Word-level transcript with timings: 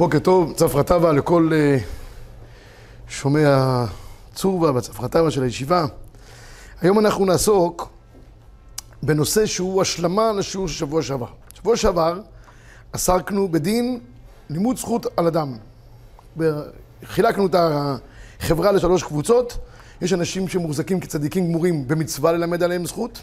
בוקר 0.00 0.18
טוב, 0.18 0.52
צפרתבה 0.52 1.12
לכל 1.12 1.50
uh, 1.52 1.82
שומע 3.08 3.84
צורבה 4.34 4.70
והצפרתבה 4.72 5.30
של 5.30 5.42
הישיבה. 5.42 5.86
היום 6.80 6.98
אנחנו 6.98 7.24
נעסוק 7.24 7.88
בנושא 9.02 9.46
שהוא 9.46 9.82
השלמה 9.82 10.32
לשיעור 10.32 10.68
של 10.68 10.74
שבוע 10.74 11.02
שעבר. 11.02 11.26
שבוע 11.54 11.76
שעבר 11.76 12.20
עסקנו 12.92 13.48
בדין 13.48 14.00
לימוד 14.50 14.76
זכות 14.76 15.06
על 15.16 15.26
אדם. 15.26 15.56
חילקנו 17.04 17.46
את 17.46 17.54
החברה 17.58 18.72
לשלוש 18.72 19.02
קבוצות. 19.02 19.58
יש 20.02 20.12
אנשים 20.12 20.48
שמוחזקים 20.48 21.00
כצדיקים 21.00 21.48
גמורים 21.48 21.88
במצווה 21.88 22.32
ללמד 22.32 22.62
עליהם 22.62 22.86
זכות. 22.86 23.22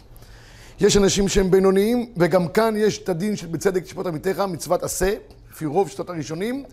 יש 0.80 0.96
אנשים 0.96 1.28
שהם 1.28 1.50
בינוניים, 1.50 2.12
וגם 2.16 2.48
כאן 2.48 2.74
יש 2.76 2.98
את 2.98 3.08
הדין 3.08 3.36
של 3.36 3.46
בצדק 3.46 3.82
תשפוט 3.82 4.06
עמיתך, 4.06 4.38
מצוות 4.48 4.82
עשה, 4.82 5.14
לפי 5.58 5.66
רוב 5.66 5.88
שיטות 5.88 6.10
הראשונים, 6.10 6.64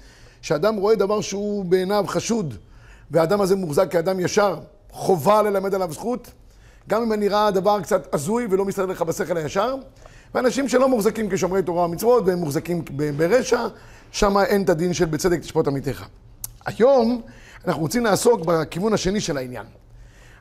שאדם 0.42 0.76
רואה 0.76 0.96
דבר 0.96 1.22
שהוא 1.22 1.66
בעיניו 1.66 2.06
חשוד, 2.08 2.54
והאדם 3.12 3.42
הזה 3.42 3.56
מוחזק 3.56 3.92
כאדם 3.92 4.20
ישר, 4.20 4.60
חובה 4.92 5.42
ללמד 5.42 5.76
עליו 5.76 5.92
זכות, 5.92 6.32
גם 6.90 7.02
אם 7.02 7.14
נראה 7.14 7.48
הדבר 7.48 7.82
קצת 7.82 8.14
הזוי 8.14 8.48
ולא 8.50 8.66
מסתדר 8.66 8.86
לך 8.86 9.02
בשכל 9.02 9.38
הישר, 9.38 9.76
ואנשים 10.36 10.70
שלא 10.70 10.90
מוחזקים 10.90 11.30
כשומרי 11.32 11.64
תורה 11.64 11.86
ומצוות 11.86 12.24
והם 12.28 12.40
מוחזקים 12.40 12.84
ברשע, 13.18 13.68
שם 14.12 14.38
אין 14.38 14.64
את 14.64 14.70
הדין 14.70 14.94
של 14.94 15.06
בצדק 15.06 15.40
תשפוט 15.40 15.68
עמיתך. 15.68 16.06
היום 16.66 17.22
אנחנו 17.68 17.82
רוצים 17.82 18.04
לעסוק 18.04 18.42
בכיוון 18.46 18.94
השני 18.94 19.22
של 19.22 19.38
העניין. 19.38 19.66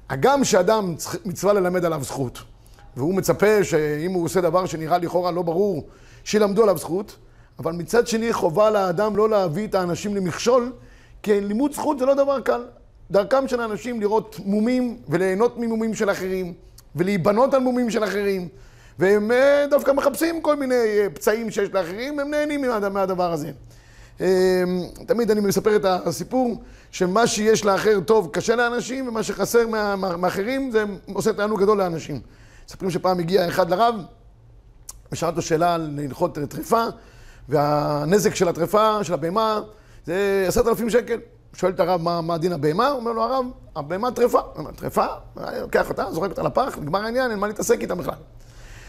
הגם 0.08 0.45
שאדם 0.45 0.95
מצווה 1.24 1.52
ללמד 1.52 1.84
עליו 1.84 2.04
זכות, 2.04 2.38
והוא 2.96 3.14
מצפה 3.14 3.64
שאם 3.64 4.12
הוא 4.12 4.24
עושה 4.24 4.40
דבר 4.40 4.66
שנראה 4.66 4.98
לכאורה 4.98 5.30
לא 5.30 5.42
ברור, 5.42 5.86
שילמדו 6.24 6.62
עליו 6.62 6.78
זכות, 6.78 7.16
אבל 7.59 7.73
מצד 7.73 8.07
שני 8.07 8.33
חובה 8.33 8.71
לאדם 8.71 9.16
לא 9.16 9.29
להביא 9.29 9.66
את 9.66 9.74
האנשים 9.74 10.16
למכשול, 10.16 10.73
כי 11.23 11.41
לימוד 11.41 11.73
זכות 11.73 11.99
זה 11.99 12.07
לא 12.07 12.15
דבר 12.15 12.41
קל. 12.41 12.63
דרכם 13.10 13.49
של 13.49 13.60
האנשים 13.60 14.01
לראות 14.01 14.41
מומים 14.45 14.97
וליהנות 15.09 15.59
ממומים 15.59 15.95
של 15.95 16.10
אחרים, 16.10 16.52
ולהיבנות 16.97 17.55
על 17.55 17.60
מומים 17.60 17.91
של 17.91 18.05
אחרים, 18.05 18.49
והם 18.99 19.30
אה, 19.32 19.66
דווקא 19.71 19.91
מחפשים 19.93 20.41
כל 20.41 20.57
מיני 20.57 20.75
אה, 20.75 21.07
פצעים 21.15 21.51
שיש 21.51 21.69
לאחרים, 21.73 22.21
הם 22.21 22.30
נהנים 22.30 22.65
מהדבר 22.93 23.32
הזה. 23.32 23.51
אה, 24.21 24.63
תמיד 25.07 25.30
אני 25.30 25.41
מספר 25.41 25.77
את 25.77 25.85
הסיפור 25.85 26.63
שמה 26.91 27.27
שיש 27.27 27.65
לאחר 27.65 28.01
טוב 28.01 28.29
קשה 28.32 28.57
לאנשים, 28.57 29.09
ומה 29.09 29.23
שחסר 29.23 29.66
מאחרים 30.19 30.71
זה 30.71 30.85
עושה 31.13 31.32
תענוג 31.32 31.60
גדול 31.60 31.79
לאנשים. 31.79 32.21
מספרים 32.69 32.91
שפעם 32.91 33.19
הגיע 33.19 33.49
אחד 33.49 33.71
לרב, 33.71 33.95
ושאל 35.13 35.29
אותו 35.29 35.43
שאלה 35.43 35.75
על 35.75 36.01
הלכות 36.05 36.38
טריפה, 36.49 36.85
והנזק 37.48 38.34
של 38.34 38.48
הטריפה, 38.48 39.04
של 39.04 39.14
הבהמה, 39.14 39.60
זה 40.06 40.45
עשרת 40.48 40.66
אלפים 40.66 40.90
שקל. 40.90 41.18
שואל 41.54 41.73
את 41.73 41.80
הרב 41.80 42.02
מה, 42.02 42.20
מה 42.20 42.38
דין 42.38 42.52
הבהמה, 42.52 42.88
הוא 42.88 43.01
אומר 43.01 43.12
לו 43.12 43.23
הרב, 43.23 43.45
הבהמה 43.76 44.10
טריפה. 44.10 44.40
הוא 44.40 44.48
אומר, 44.59 44.70
טריפה? 44.70 45.06
לוקח 45.60 45.88
אותה, 45.88 46.04
זורק 46.10 46.30
אותה 46.30 46.42
לפח, 46.42 46.78
נגמר 46.80 47.04
העניין, 47.04 47.30
אין 47.30 47.38
מה 47.38 47.46
להתעסק 47.46 47.80
איתה 47.80 47.95
בכלל. 47.95 48.14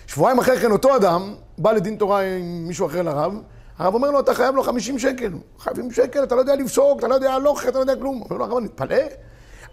שבועיים 0.08 0.40
אחרי 0.40 0.60
כן 0.60 0.72
אותו 0.72 0.96
אדם 0.96 1.34
בא 1.58 1.72
לדין 1.72 1.96
תורה 1.96 2.22
עם 2.22 2.68
מישהו 2.68 2.88
אחר 2.88 3.02
לרב, 3.02 3.34
הרב 3.78 3.94
אומר 3.94 4.12
לו, 4.12 4.20
אתה 4.20 4.34
חייב 4.34 4.56
לו 4.56 4.64
50 4.64 5.00
שקל. 5.00 5.32
50 5.60 5.92
שקל, 5.92 6.24
אתה 6.24 6.36
לא 6.36 6.40
יודע 6.40 6.56
לפסוק, 6.56 7.00
אתה 7.00 7.08
לא 7.08 7.16
יודע 7.16 7.34
הלוך, 7.34 7.64
אתה 7.64 7.78
לא 7.78 7.80
יודע 7.80 7.96
כלום. 7.96 8.22
אומר 8.22 8.38
לו, 8.38 8.46
הרב, 8.46 8.58
אני 8.58 8.66
מתפלא? 8.66 8.98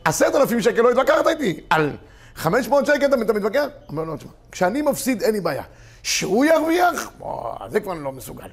עשרת 0.04 0.34
אלפים 0.34 0.60
שקל 0.60 0.82
לא 0.82 0.90
התווכחת 0.90 1.26
איתי. 1.26 1.60
על 1.70 1.90
500 2.34 2.86
שקל 2.86 3.06
אתה 3.06 3.16
מתווכח? 3.16 3.66
אומר 3.88 4.04
לו, 4.04 4.16
תשמע, 4.16 4.30
כשאני 4.52 4.82
מפסיד 4.82 5.22
אין 5.22 5.34
לי 5.34 5.40
בעיה. 5.40 5.62
שהוא 6.02 6.44
ירוויח? 6.44 7.10
זה 7.68 7.80
כבר 7.80 7.94
לא 7.94 8.12
מסוגל. 8.12 8.48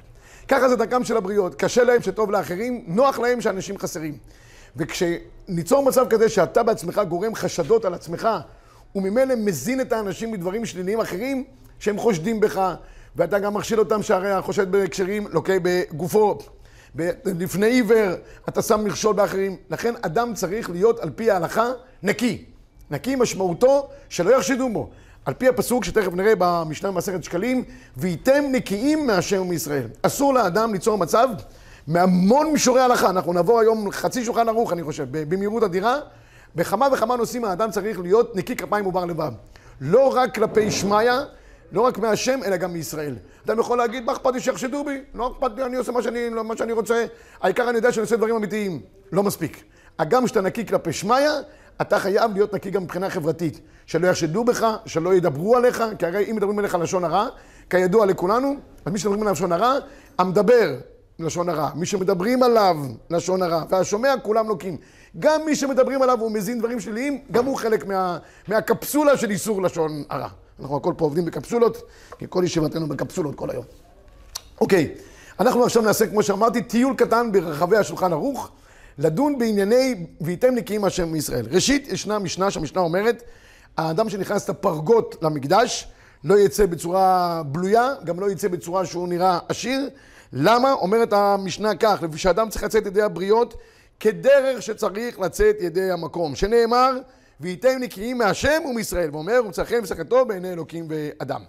ככה 0.50 0.68
זה 0.68 0.76
דרכם 0.76 1.04
של 1.04 1.16
הבריות. 1.16 1.54
קשה 1.54 1.84
להם 1.84 2.02
שטוב 2.02 2.30
לאחרים, 2.30 2.84
נוח 2.86 3.18
להם 3.18 3.40
שאנשים 3.40 3.78
חסרים. 3.78 4.18
וכשניצור 4.76 5.84
מצב 5.84 6.06
כזה 6.10 6.28
שאתה 6.28 6.62
בעצמך 6.62 7.00
גורם 7.08 7.34
חשדות 7.34 7.84
על 7.84 7.94
עצמך, 7.94 8.28
וממילא 8.94 9.34
מזין 9.36 9.80
את 9.80 9.92
האנשים 9.92 10.32
מדברים 10.32 10.66
שליליים 10.66 11.00
אחרים, 11.00 11.44
שהם 11.78 11.98
חושדים 11.98 12.40
בך, 12.40 12.74
ואתה 13.16 13.38
גם 13.38 13.54
מכשיל 13.54 13.78
אותם 13.78 14.02
שהרי 14.02 14.32
החושד 14.32 14.72
בהקשרים 14.72 15.26
לוקה 15.32 15.52
בגופו. 15.62 16.38
לפני 17.24 17.66
עיוור 17.66 18.12
אתה 18.48 18.62
שם 18.62 18.84
מכשול 18.84 19.14
באחרים. 19.14 19.56
לכן 19.70 19.94
אדם 20.02 20.34
צריך 20.34 20.70
להיות 20.70 21.00
על 21.00 21.10
פי 21.10 21.30
ההלכה 21.30 21.66
נקי. 22.02 22.44
נקי 22.90 23.16
משמעותו 23.16 23.88
שלא 24.08 24.36
יחשדו 24.36 24.68
בו. 24.72 24.90
על 25.24 25.34
פי 25.34 25.48
הפסוק 25.48 25.84
שתכף 25.84 26.12
נראה 26.12 26.32
במשנה 26.38 26.90
במסכת 26.90 27.24
שקלים, 27.24 27.64
וייתם 27.96 28.44
נקיים 28.52 29.06
מהשם 29.06 29.40
ומישראל. 29.40 29.88
אסור 30.02 30.34
לאדם 30.34 30.72
ליצור 30.72 30.98
מצב 30.98 31.28
מהמון 31.86 32.52
מישורי 32.52 32.80
הלכה. 32.80 33.10
אנחנו 33.10 33.32
נעבור 33.32 33.60
היום 33.60 33.90
חצי 33.90 34.24
שולחן 34.24 34.48
ערוך, 34.48 34.72
אני 34.72 34.82
חושב, 34.82 35.06
במהירות 35.10 35.62
אדירה. 35.62 35.98
בכמה 36.54 36.88
וכמה 36.92 37.16
נושאים 37.16 37.44
האדם 37.44 37.70
צריך 37.70 38.00
להיות 38.00 38.36
נקי 38.36 38.56
כפיים 38.56 38.86
ובר 38.86 39.04
לבב. 39.04 39.32
לא 39.80 40.16
רק 40.16 40.34
כלפי 40.34 40.70
שמיא, 40.70 41.10
לא 41.72 41.80
רק 41.80 41.98
מהשם, 41.98 42.40
אלא 42.44 42.56
גם 42.56 42.72
מישראל. 42.72 43.16
אדם 43.46 43.58
יכול 43.58 43.78
להגיד, 43.78 44.04
מה 44.04 44.12
אכפת 44.12 44.34
לי 44.34 44.40
שיחשדו 44.40 44.84
בי? 44.84 45.00
לא 45.14 45.32
אכפת 45.32 45.50
לי, 45.56 45.64
אני 45.64 45.76
עושה 45.76 45.92
מה 45.92 46.02
שאני, 46.02 46.28
מה 46.28 46.56
שאני 46.56 46.72
רוצה. 46.72 47.06
העיקר 47.40 47.68
אני 47.68 47.76
יודע 47.76 47.92
שאני 47.92 48.02
עושה 48.02 48.16
דברים 48.16 48.36
אמיתיים. 48.36 48.80
לא 49.12 49.22
מספיק. 49.22 49.64
הגם 49.98 50.26
שאתה 50.26 50.40
נקי 50.40 50.66
כלפי 50.66 50.92
שמיא, 50.92 51.30
אתה 51.80 51.98
חייב 51.98 52.32
להיות 52.32 52.54
נקי 52.54 52.70
גם 52.70 52.82
מבחינה 52.82 53.10
חברתית. 53.10 53.60
שלא 53.86 54.06
יחשדו 54.06 54.44
בך, 54.44 54.66
שלא 54.86 55.14
ידברו 55.14 55.56
עליך, 55.56 55.84
כי 55.98 56.06
הרי 56.06 56.30
אם 56.30 56.36
מדברים 56.36 56.58
עליך 56.58 56.74
לשון 56.74 57.04
הרע, 57.04 57.26
כידוע 57.70 58.06
לכולנו, 58.06 58.54
אז 58.84 58.92
מי 58.92 58.98
שמדברים 58.98 59.22
עליו 59.22 59.32
לשון 59.32 59.52
הרע, 59.52 59.74
המדבר 60.18 60.76
לשון 61.18 61.48
הרע. 61.48 61.70
מי 61.74 61.86
שמדברים 61.86 62.42
עליו 62.42 62.76
לשון 63.10 63.42
הרע, 63.42 63.62
והשומע 63.70 64.14
כולם 64.22 64.48
לוקים. 64.48 64.76
גם 65.18 65.40
מי 65.46 65.56
שמדברים 65.56 66.02
עליו 66.02 66.16
והוא 66.18 66.32
מזין 66.32 66.58
דברים 66.58 66.80
שליליים, 66.80 67.18
גם 67.30 67.44
הוא 67.44 67.56
חלק 67.56 67.86
מה, 67.86 68.18
מהקפסולה 68.48 69.16
של 69.16 69.30
איסור 69.30 69.62
לשון 69.62 70.04
הרע. 70.10 70.28
אנחנו 70.60 70.76
הכל 70.76 70.94
פה 70.96 71.04
עובדים 71.04 71.24
בקפסולות, 71.24 71.82
כי 72.18 72.26
כל 72.28 72.42
ישיבתנו 72.44 72.88
בקפסולות 72.88 73.34
כל 73.34 73.50
היום. 73.50 73.64
אוקיי, 74.60 74.94
אנחנו 75.40 75.64
עכשיו 75.64 75.82
נעשה, 75.82 76.06
כמו 76.06 76.22
שאמרתי, 76.22 76.62
טיול 76.62 76.94
קטן 76.94 77.32
ברחבי 77.32 77.76
השולחן 77.76 78.12
ערוך. 78.12 78.50
לדון 78.98 79.38
בענייני 79.38 80.06
וייתם 80.20 80.54
נקיים 80.54 80.84
השם 80.84 81.12
מישראל. 81.12 81.46
ראשית, 81.50 81.88
ישנה 81.88 82.18
משנה 82.18 82.50
שהמשנה 82.50 82.80
אומרת, 82.80 83.22
האדם 83.76 84.08
שנכנס 84.08 84.50
לפרגות 84.50 85.16
למקדש, 85.22 85.88
לא 86.24 86.38
יצא 86.38 86.66
בצורה 86.66 87.42
בלויה, 87.46 87.94
גם 88.04 88.20
לא 88.20 88.30
יצא 88.30 88.48
בצורה 88.48 88.86
שהוא 88.86 89.08
נראה 89.08 89.38
עשיר. 89.48 89.90
למה? 90.32 90.72
אומרת 90.72 91.12
המשנה 91.12 91.74
כך, 91.74 92.02
לפי 92.02 92.18
שאדם 92.18 92.48
צריך 92.48 92.64
לצאת 92.64 92.86
ידי 92.86 93.02
הבריות 93.02 93.54
כדרך 94.00 94.62
שצריך 94.62 95.20
לצאת 95.20 95.56
ידי 95.60 95.90
המקום. 95.90 96.34
שנאמר, 96.34 96.98
וייתם 97.40 97.76
נקיים 97.80 98.18
מהשם 98.18 98.62
ומישראל. 98.70 99.10
ואומר, 99.12 99.40
וצריכם 99.48 99.80
ושכתו 99.82 100.26
בעיני 100.26 100.52
אלוקים 100.52 100.88
ואדם. 100.88 101.42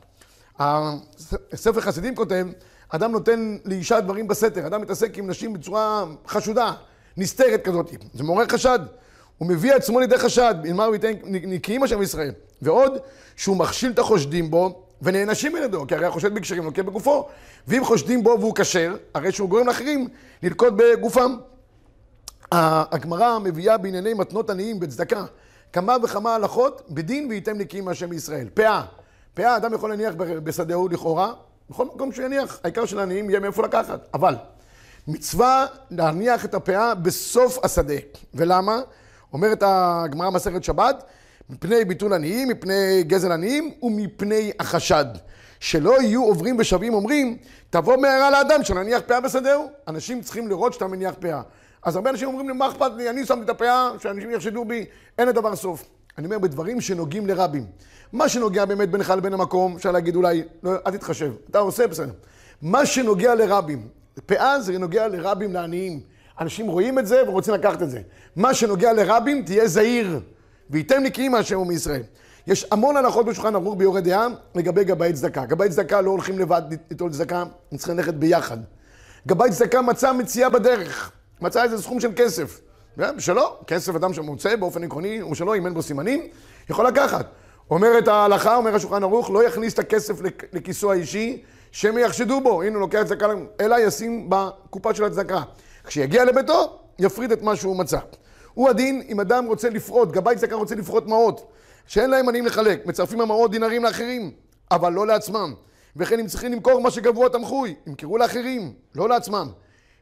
ספר 1.56 1.82
חסידים 1.82 2.16
כותב, 2.16 2.48
אדם 2.90 3.12
נותן 3.12 3.58
לאישה 3.66 4.00
דברים 4.00 4.28
בסתר, 4.28 4.68
אדם 4.68 4.82
מתעסק 4.82 5.18
עם 5.18 5.28
נשים 5.28 5.54
בצורה 5.54 6.06
חשודה. 6.28 6.74
נסתרת 7.18 7.64
כזאת. 7.64 7.92
זה 8.14 8.24
מעורר 8.24 8.48
חשד. 8.48 8.80
הוא 9.38 9.48
מביא 9.48 9.74
עצמו 9.74 10.00
לידי 10.00 10.18
חשד, 10.18 10.56
נאמר 10.64 10.90
וייתן 10.90 11.12
נקיים 11.24 11.84
השם 11.84 12.02
ישראל. 12.02 12.32
ועוד, 12.62 12.98
שהוא 13.36 13.58
מכשיל 13.58 13.92
את 13.92 14.00
החושדים 14.00 14.52
בו 14.52 14.84
ונענשים 15.02 15.56
על 15.56 15.64
ידו, 15.64 15.88
כי 15.88 15.96
הרי 15.96 16.06
החושד 16.06 16.34
בקשרים 16.34 16.64
לוקה 16.64 16.84
בגופו. 16.84 17.28
ואם 17.68 17.86
חושדים 17.86 18.24
בו 18.24 18.36
והוא 18.40 18.56
כשר, 18.56 18.96
הרי 19.14 19.32
שהוא 19.32 19.50
גורם 19.50 19.68
לאחרים 19.68 20.08
ללקוט 20.44 20.74
בגופם. 20.76 21.38
הגמרא 22.52 23.40
מביאה 23.40 23.78
בענייני 23.78 24.14
מתנות 24.14 24.50
עניים 24.50 24.80
בצדקה 24.80 25.26
כמה 25.74 25.98
וכמה 26.04 26.36
הלכות 26.36 26.82
בדין 26.90 27.28
וייתם 27.30 27.58
נקיים 27.58 27.88
השם 27.88 28.14
ישראל. 28.14 28.48
פאה. 28.54 28.84
פאה 29.34 29.58
אדם 29.58 29.74
יכול 29.74 29.90
להניח 29.90 30.14
בשדהו 30.18 30.88
לכאורה, 30.88 31.34
בכל 31.70 31.86
מקום 31.86 32.12
שהוא 32.12 32.26
יניח, 32.26 32.60
העיקר 32.64 32.86
של 32.86 33.00
העניים 33.00 33.30
יהיה 33.30 33.40
מאיפה 33.40 33.64
לקחת. 33.64 34.08
אבל 34.14 34.36
מצווה 35.08 35.66
להניח 35.92 36.46
את 36.46 36.54
הפאה 36.54 36.96
בסוף 36.96 37.66
השדה. 37.66 37.94
ולמה? 38.34 38.82
אומרת 39.34 39.64
הגמרא 39.66 40.30
מסכת 40.30 40.64
שבת, 40.64 41.04
מפני 41.50 41.86
ביטול 41.86 42.14
עניים, 42.14 42.48
מפני 42.48 43.04
גזל 43.04 43.32
עניים 43.32 43.74
ומפני 43.82 44.52
החשד. 44.60 45.06
שלא 45.60 46.02
יהיו 46.02 46.24
עוברים 46.24 46.56
ושבים 46.60 46.94
אומרים, 46.94 47.38
תבוא 47.70 47.98
מהרה 47.98 48.32
לאדם 48.32 48.64
שנניח 48.64 49.02
פאה 49.06 49.22
בשדהו. 49.22 49.70
אנשים 49.88 50.22
צריכים 50.22 50.48
לראות 50.48 50.74
שאתה 50.74 50.88
מניח 50.88 51.16
פאה. 51.20 51.42
אז 51.84 51.96
הרבה 51.96 52.10
אנשים 52.10 52.28
אומרים 52.28 52.48
לי, 52.48 52.54
מה 52.54 52.68
אכפת 52.68 52.92
לי, 52.98 53.10
אני 53.10 53.26
שמתי 53.26 53.42
את 53.42 53.50
הפאה, 53.50 53.92
שאנשים 54.00 54.32
יחשדו 54.32 54.66
בי, 54.66 54.86
אין 55.18 55.28
לדבר 55.28 55.56
סוף. 55.56 55.84
אני 56.18 56.26
אומר, 56.26 56.40
בדברים 56.40 56.82
שנוגעים 56.82 57.28
לרבים. 57.28 57.66
מה 58.14 58.30
שנוגע 58.30 58.66
באמת 58.66 58.90
בינך 58.90 59.14
לבין 59.18 59.34
המקום, 59.34 59.76
אפשר 59.76 59.92
להגיד 59.92 60.16
אולי, 60.16 60.44
לא, 60.64 60.72
אל 60.88 60.92
תתחשב, 60.92 61.34
אתה 61.50 61.60
עושה 61.60 61.88
בסדר. 61.88 62.14
מה 62.62 62.86
שנוגע 62.86 63.36
לרבים, 63.36 63.88
פאה 64.26 64.62
זה 64.62 64.78
נוגע 64.78 65.08
לרבים 65.08 65.54
לעניים. 65.54 66.00
אנשים 66.40 66.68
רואים 66.68 67.00
את 67.00 67.08
זה 67.08 67.24
ורוצים 67.28 67.54
לקחת 67.54 67.82
את 67.82 67.90
זה. 67.90 68.02
מה 68.36 68.54
שנוגע 68.54 68.94
לרבים, 68.94 69.44
תהיה 69.46 69.68
זהיר. 69.68 70.20
וייתם 70.70 71.04
נקיים 71.04 71.32
מהשם 71.32 71.60
ומישראל. 71.60 72.04
יש 72.48 72.66
המון 72.72 72.98
הלכות 72.98 73.26
בשולחן 73.26 73.56
ערוך 73.56 73.76
ביורי 73.78 74.02
דעה 74.02 74.28
לגבי 74.56 74.84
גבאי 74.84 75.14
צדקה. 75.14 75.46
גבאי 75.46 75.70
צדקה 75.70 76.02
לא 76.02 76.10
הולכים 76.10 76.40
לבד 76.40 76.62
ליטול 76.92 77.12
צדקה, 77.12 77.44
הם 77.72 77.78
צריכים 77.78 77.98
ללכת 77.98 78.14
ביחד. 78.14 78.58
גבאי 79.28 79.52
צדקה 79.52 79.82
מצא 79.82 80.14
מציאה 80.14 80.50
בדרך, 80.50 81.12
מצא 81.42 81.64
איזה 81.64 81.82
סכום 81.82 82.00
של 82.00 82.12
כסף. 82.16 82.62
שלא, 83.18 83.60
כסף 83.68 83.96
אדם 83.96 84.14
שמוצא 84.14 84.56
באופן 84.56 84.84
עקרוני, 84.84 85.20
הוא 85.20 85.36
שלא, 85.36 85.56
אם 85.56 85.66
אין 85.66 85.74
בו 85.74 85.82
סימנים, 85.82 86.28
יכול 86.70 86.88
לקחת. 86.88 87.26
אומרת 87.72 88.08
ההלכה, 88.08 88.56
אומר 88.56 88.76
השולחן 88.76 89.04
ערוך, 89.04 89.32
לא 89.32 89.44
יכניס 89.44 89.74
את 89.74 89.80
הכסף 89.80 90.16
לכיסו 90.54 90.92
האישי, 90.92 91.44
שמא 91.72 92.00
יחשדו 92.00 92.42
בו, 92.42 92.62
הנה 92.62 92.74
הוא 92.74 92.82
לוקח 92.82 93.04
צדקה, 93.06 93.28
אלא 93.60 93.76
ישים 93.80 94.30
בקופה 94.30 94.94
של 94.94 95.04
הצדקה. 95.04 95.42
כשיגיע 95.84 96.26
לביתו, 96.26 96.80
יפריד 97.00 97.32
את 97.32 97.42
מה 97.42 97.56
שהוא 97.56 97.76
מצא. 97.76 98.00
הוא 98.54 98.70
הדין 98.70 99.04
אם 99.10 99.20
אדם 99.20 99.46
רוצה 99.46 99.70
לפרוט, 99.70 100.12
גבאי 100.12 100.36
צדקה 100.36 100.56
רוצה 100.56 100.76
לפרוט 100.76 101.08
מעות, 101.08 101.52
שאין 101.88 102.10
להם 102.10 102.30
עניים 102.30 102.46
לחלק, 102.46 102.86
מצרפים 102.86 103.22
המעות 103.22 103.52
דינרים 103.52 103.84
לאחרים, 103.84 104.32
אבל 104.72 104.94
לא 104.94 105.08
לעצמם. 105.08 105.54
וכן 105.96 106.20
אם 106.20 106.28
צריכים 106.28 106.52
למכור 106.52 106.82
מה 106.82 106.92
שגבו 106.92 107.26
התמחוי, 107.26 107.76
ימכרו 107.88 108.18
לאחרים, 108.18 108.74
לא 108.96 109.10
לעצמם. 109.10 109.52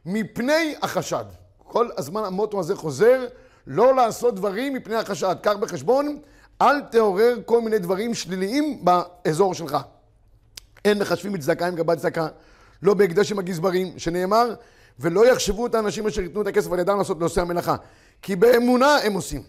מפני 0.06 0.74
החשד. 0.82 1.24
כל 1.58 1.88
הזמן 1.96 2.24
המוטו 2.24 2.60
הזה 2.60 2.76
חוזר, 2.76 3.26
לא 3.66 3.94
לעשות 3.94 4.34
דברים 4.34 4.74
מפני 4.74 4.96
החשד. 4.96 5.36
קח 5.42 5.56
בחשבון, 5.56 6.18
אל 6.62 6.80
תעורר 6.80 7.36
כל 7.44 7.60
מיני 7.60 7.78
דברים 7.78 8.14
שליליים 8.14 8.84
באזור 8.84 9.54
שלך. 9.54 9.76
אין 10.84 10.98
מחשבים 10.98 11.32
בצדקה 11.32 11.66
עם 11.66 11.74
גבת 11.74 11.98
צדקה, 11.98 12.28
לא 12.82 12.94
בהקדש 12.94 13.32
עם 13.32 13.38
הגזברים, 13.38 13.98
שנאמר, 13.98 14.54
ולא 15.00 15.32
יחשבו 15.32 15.66
את 15.66 15.74
האנשים 15.74 16.06
אשר 16.06 16.22
ייתנו 16.22 16.42
את 16.42 16.46
הכסף 16.46 16.72
על 16.72 16.78
ידם 16.78 16.98
לעשות 16.98 17.20
לעושי 17.20 17.40
המלאכה. 17.40 17.76
כי 18.22 18.36
באמונה 18.36 18.96
הם 18.96 19.12
עושים. 19.12 19.42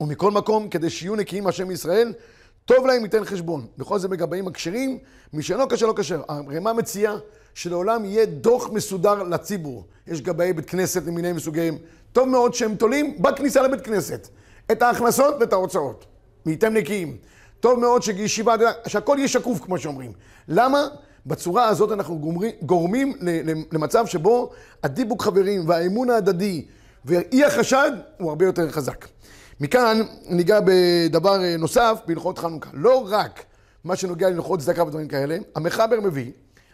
ומכל 0.00 0.30
מקום, 0.30 0.68
כדי 0.68 0.90
שיהיו 0.90 1.16
נקיים 1.16 1.46
השם 1.46 1.70
ישראל, 1.70 2.12
טוב 2.64 2.86
להם 2.86 3.02
ייתן 3.02 3.24
חשבון. 3.24 3.66
בכל 3.78 3.98
זה 3.98 4.08
מגבעים 4.08 4.48
הכשרים, 4.48 4.98
מי 5.32 5.42
שאינו 5.42 5.68
כשר 5.68 5.86
לא 5.86 5.94
כשר. 5.96 6.22
הרמ"א 6.28 6.72
מציעה 6.72 7.16
שלעולם 7.54 8.04
יהיה 8.04 8.26
דוח 8.26 8.70
מסודר 8.70 9.22
לציבור. 9.22 9.84
יש 10.06 10.20
גבאי 10.20 10.52
בית 10.52 10.70
כנסת 10.70 11.02
למיניהם 11.06 11.36
מסוגיהם. 11.36 11.76
טוב 12.12 12.28
מאוד 12.28 12.54
שהם 12.54 12.74
תולים 12.74 13.22
בכניסה 13.22 13.62
לבית 13.62 13.80
כנסת 13.80 14.28
את 14.72 14.82
ההכנסות 14.82 15.34
ואת 15.40 15.52
ההוצאות. 15.52 16.06
וייתם 16.46 16.74
נקיים. 16.74 17.16
טוב 17.64 17.80
מאוד 17.80 18.02
שישיבה, 18.02 18.54
שהכל 18.86 19.14
יהיה 19.18 19.28
שקוף 19.28 19.60
כמו 19.60 19.78
שאומרים. 19.78 20.12
למה? 20.48 20.86
בצורה 21.26 21.68
הזאת 21.68 21.92
אנחנו 21.92 22.34
גורמים 22.62 23.12
למצב 23.72 24.06
שבו 24.06 24.50
הדיבוק 24.82 25.22
חברים 25.22 25.68
והאמון 25.68 26.10
ההדדי 26.10 26.64
ואי 27.04 27.44
החשד 27.44 27.92
הוא 28.18 28.28
הרבה 28.28 28.44
יותר 28.44 28.70
חזק. 28.70 29.08
מכאן 29.60 30.00
ניגע 30.26 30.58
בדבר 30.64 31.38
נוסף 31.58 31.98
בהלכות 32.06 32.38
חנוכה. 32.38 32.70
לא 32.72 33.06
רק 33.08 33.44
מה 33.84 33.96
שנוגע 33.96 34.30
להלכות 34.30 34.60
צדקה 34.60 34.84
ודברים 34.84 35.08
כאלה, 35.08 35.36
המחבר 35.54 36.00
מביא, 36.00 36.32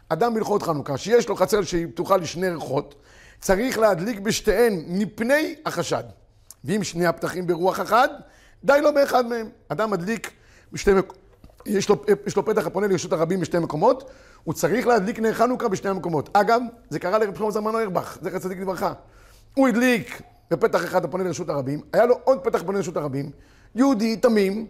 אדם 0.08 0.34
בהלכות 0.34 0.62
חנוכה, 0.62 0.96
שיש 0.96 1.28
לו 1.28 1.36
חצר 1.36 1.62
שהיא 1.62 1.86
פתוחה 1.86 2.16
לשני 2.16 2.48
ריחות, 2.48 2.94
צריך 3.40 3.78
להדליק 3.78 4.20
בשתיהן 4.20 4.84
מפני 4.88 5.54
החשד. 5.66 6.04
ואם 6.64 6.84
שני 6.84 7.06
הפתחים 7.06 7.46
ברוח 7.46 7.80
אחד, 7.80 8.08
די 8.64 8.78
לו 8.82 8.94
באחד 8.94 9.26
מהם. 9.26 9.48
אדם 9.68 9.90
מדליק 9.90 10.30
בשתי 10.72 10.92
מקומות, 10.92 11.18
יש 11.66 11.90
יש 12.26 12.36
לו 12.36 12.44
פתח 12.44 12.66
הפונה 12.66 12.86
לרשות 12.86 13.12
הרבים 13.12 13.40
בשתי 13.40 13.58
מקומות, 13.58 14.10
הוא 14.44 14.54
צריך 14.54 14.86
להדליק 14.86 15.18
נר 15.18 15.32
חנוכה 15.34 15.68
בשני 15.68 15.90
המקומות. 15.90 16.28
אגב, 16.32 16.60
זה 16.90 16.98
קרה 16.98 17.18
לרב 17.18 17.36
שלמה 17.36 17.50
זלמן 17.50 17.74
אוירבך, 17.74 18.18
זכר 18.22 18.38
צדיק 18.38 18.58
לברכה. 18.58 18.92
הוא 19.54 19.68
הדליק 19.68 20.22
בפתח 20.50 20.84
אחד 20.84 21.04
הפונה 21.04 21.24
לרשות 21.24 21.48
הרבים, 21.48 21.80
היה 21.92 22.06
לו 22.06 22.18
עוד 22.24 22.38
פתח 22.38 22.62
פונה 22.62 22.78
לרשות 22.78 22.96
הרבים, 22.96 23.30
יהודי, 23.74 24.16
תמים, 24.16 24.66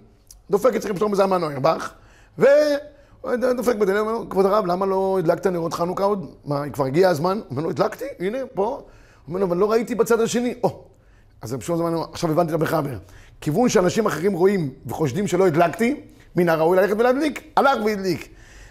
דופק 0.51 0.77
את 0.77 0.87
רב 0.87 0.99
שלמה 0.99 1.17
זלמן 1.17 1.43
אוירבך, 1.43 1.93
ודופק 2.39 3.77
בדלת, 3.77 4.01
אומר 4.01 4.13
לו, 4.13 4.29
כבוד 4.29 4.47
הרב, 4.47 4.67
למה 4.67 4.87
לא 4.87 5.17
הדלקת 5.19 5.47
נרות 5.47 5.75
חנוכה 5.75 6.05
עוד? 6.05 6.35
מה, 6.45 6.71
כבר 6.71 6.85
הגיע 6.85 7.09
הזמן? 7.09 7.41
אומר 7.51 7.63
לו, 7.63 7.71
הדלקתי, 7.71 8.05
הנה, 8.21 8.39
פה. 8.55 8.87
אומר 9.29 9.41
לו, 9.41 9.47
אבל 9.47 9.57
לא 9.57 9.71
ראיתי 9.71 9.95
בצד 9.95 10.21
השני. 10.21 10.55
או, 10.65 10.85
אז 11.43 11.53
רב 11.53 11.63
זלמן 11.63 11.95
אומר, 11.95 12.07
עכשיו 12.13 12.31
הבנתי 12.31 12.55
את 12.55 12.61
המחבר. 12.61 12.99
כיוון 13.41 13.69
שאנשים 13.69 14.07
אחרים 14.07 14.33
רואים 14.33 14.71
וחושדים 14.87 15.27
שלא 15.27 15.47
הדלקתי, 15.47 16.01
מן 16.37 16.49
הראוי 16.49 16.77
ללכת 16.77 16.95
ולהדליק, 16.99 17.53
הלך 17.57 17.85
והדליק. 17.85 18.29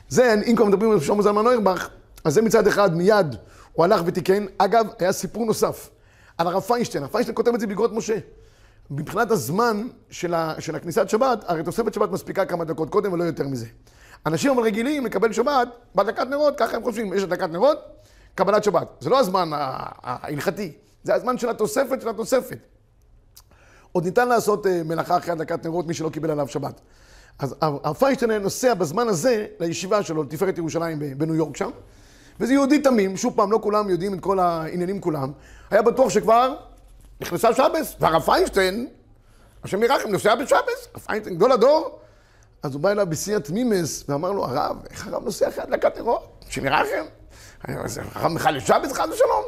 זה, 0.09 0.35
אם 0.47 0.55
כבר 0.55 0.65
מדברים 0.65 0.91
על 0.91 0.99
שלמה 0.99 1.21
זלמן 1.21 1.45
אוירבך, 1.45 1.89
אז 2.23 2.33
זה 2.33 2.41
מצד 2.41 2.67
אחד, 2.67 2.95
מיד 2.95 3.35
הוא 3.73 3.85
הלך 3.85 4.01
ותיקן. 4.05 4.45
אגב, 4.57 4.85
היה 4.99 5.11
סיפור 5.11 5.45
נוסף. 5.45 5.89
על 6.37 6.47
הרב 6.47 6.61
פיינשטיין. 6.61 7.03
הרב 7.03 7.11
פיינשטיין 7.11 7.35
כותב 7.35 7.53
את 7.53 7.59
זה 7.59 7.67
באגרות 7.67 7.93
משה. 7.93 8.17
מבחינת 8.91 9.31
הזמן 9.31 9.87
של, 10.09 10.33
ה, 10.33 10.55
של 10.59 10.75
הכניסת 10.75 11.09
שבת, 11.09 11.43
הרי 11.47 11.63
תוספת 11.63 11.93
שבת 11.93 12.11
מספיקה 12.11 12.45
כמה 12.45 12.65
דקות 12.65 12.89
קודם 12.89 13.13
ולא 13.13 13.23
יותר 13.23 13.47
מזה. 13.47 13.65
אנשים 14.25 14.51
אבל 14.51 14.63
רגילים 14.63 15.05
לקבל 15.05 15.33
שבת 15.33 15.67
בהדלקת 15.95 16.27
נרות, 16.27 16.53
ככה 16.57 16.77
הם 16.77 16.83
חושבים, 16.83 17.13
יש 17.13 17.23
הדלקת 17.23 17.49
נרות, 17.49 17.77
קבלת 18.35 18.63
שבת. 18.63 18.87
זה 18.99 19.09
לא 19.09 19.19
הזמן 19.19 19.49
ההלכתי, 19.53 20.71
זה 21.03 21.15
הזמן 21.15 21.37
של 21.37 21.49
התוספת 21.49 22.01
של 22.01 22.09
התוספת. 22.09 22.57
עוד 23.91 24.05
ניתן 24.05 24.27
לעשות 24.27 24.65
uh, 24.65 24.69
מלאכה 24.85 25.17
אחרי 25.17 25.31
הדלקת 25.31 25.65
נרות, 25.65 25.87
מי 25.87 25.93
שלא 25.93 26.09
קיבל 26.09 26.31
עליו 26.31 26.47
שבת. 26.47 26.81
אז 27.39 27.55
הרב 27.61 27.95
פיינשטיין 27.95 28.31
נוסע 28.31 28.73
בזמן 28.73 29.07
הזה 29.07 29.45
לישיבה 29.59 30.03
שלו, 30.03 30.23
לתפארת 30.23 30.57
ירושלים 30.57 30.99
בניו 31.17 31.35
יורק 31.35 31.57
שם, 31.57 31.69
וזה 32.39 32.53
יהודי 32.53 32.79
תמים, 32.79 33.17
שוב 33.17 33.33
פעם, 33.35 33.51
לא 33.51 33.59
כולם 33.63 33.89
יודעים 33.89 34.13
את 34.13 34.19
כל 34.19 34.39
העניינים 34.39 35.01
כולם, 35.01 35.31
היה 35.71 35.81
בטוח 35.81 36.09
שכבר 36.09 36.55
נכנסה 37.21 37.53
שבס, 37.53 37.95
והרב 37.99 38.21
פיינשטיין, 38.21 38.87
השם 39.63 39.83
ירחם, 39.83 40.09
נוסע 40.09 40.35
בשבס, 40.35 40.87
הרב 40.93 41.03
פיינשטיין, 41.05 41.35
גדול 41.35 41.51
הדור. 41.51 41.99
אז 42.63 42.73
הוא 42.73 42.81
בא 42.81 42.91
אליו 42.91 43.07
בשיא 43.09 43.35
התמימס, 43.35 44.03
ואמר 44.09 44.31
לו, 44.31 44.45
הרב, 44.45 44.77
איך 44.89 45.07
הרב 45.07 45.23
נוסע 45.23 45.47
אחרי 45.47 45.63
הדלקת 45.63 45.97
נרות? 45.97 46.45
השם 46.49 46.65
ירחם. 46.65 47.05
הרב 47.63 48.31
מחלל 48.31 48.59
שבס, 48.59 48.91
חס 48.91 49.09
ושלום. 49.13 49.43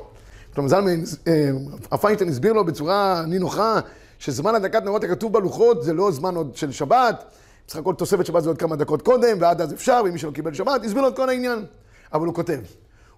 פתאום 0.51 0.67
זלמן, 0.67 1.03
אה, 1.27 1.49
הרב 1.91 1.99
פיינשטיין 2.01 2.29
הסביר 2.29 2.53
לו 2.53 2.65
בצורה 2.65 3.23
נינוחה, 3.27 3.79
שזמן 4.21 4.55
הדלקת 4.55 4.83
נרות 4.83 5.03
הכתוב 5.03 5.33
בלוחות 5.33 5.83
זה 5.83 5.93
לא 5.93 6.11
זמן 6.11 6.35
עוד 6.35 6.55
של 6.55 6.71
שבת, 6.71 7.23
בסך 7.67 7.77
הכל 7.77 7.93
תוספת 7.93 8.25
שבת 8.25 8.43
זה 8.43 8.49
עוד 8.49 8.57
כמה 8.57 8.75
דקות 8.75 9.01
קודם, 9.01 9.37
ועד 9.39 9.61
אז 9.61 9.73
אפשר, 9.73 10.01
ומי 10.05 10.19
שלא 10.19 10.31
קיבל 10.31 10.53
שבת, 10.53 10.85
הסביר 10.85 11.01
לו 11.01 11.07
את 11.07 11.15
כל 11.15 11.29
העניין. 11.29 11.65
אבל 12.13 12.25
הוא 12.25 12.35
כותב, 12.35 12.59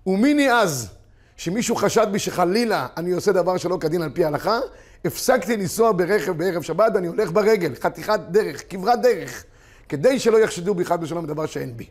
ומיני 0.07 0.51
אז, 0.51 0.89
שמישהו 1.37 1.75
חשד 1.75 2.07
בי 2.11 2.19
שחלילה 2.19 2.87
אני 2.97 3.11
עושה 3.11 3.31
דבר 3.31 3.57
שלא 3.57 3.77
כדין 3.81 4.01
על 4.01 4.09
פי 4.09 4.23
ההלכה, 4.23 4.59
הפסקתי 5.05 5.57
לנסוע 5.57 5.91
ברכב 5.91 6.31
בערב 6.31 6.61
שבת 6.61 6.91
ואני 6.95 7.07
הולך 7.07 7.31
ברגל, 7.31 7.75
חתיכת 7.81 8.19
דרך, 8.31 8.63
כברת 8.69 9.01
דרך, 9.01 9.43
כדי 9.89 10.19
שלא 10.19 10.37
יחשדו 10.37 10.75
בי 10.75 10.85
חד 10.85 11.03
ושלום 11.03 11.25
בדבר 11.25 11.45
שאין 11.45 11.77
בי. 11.77 11.85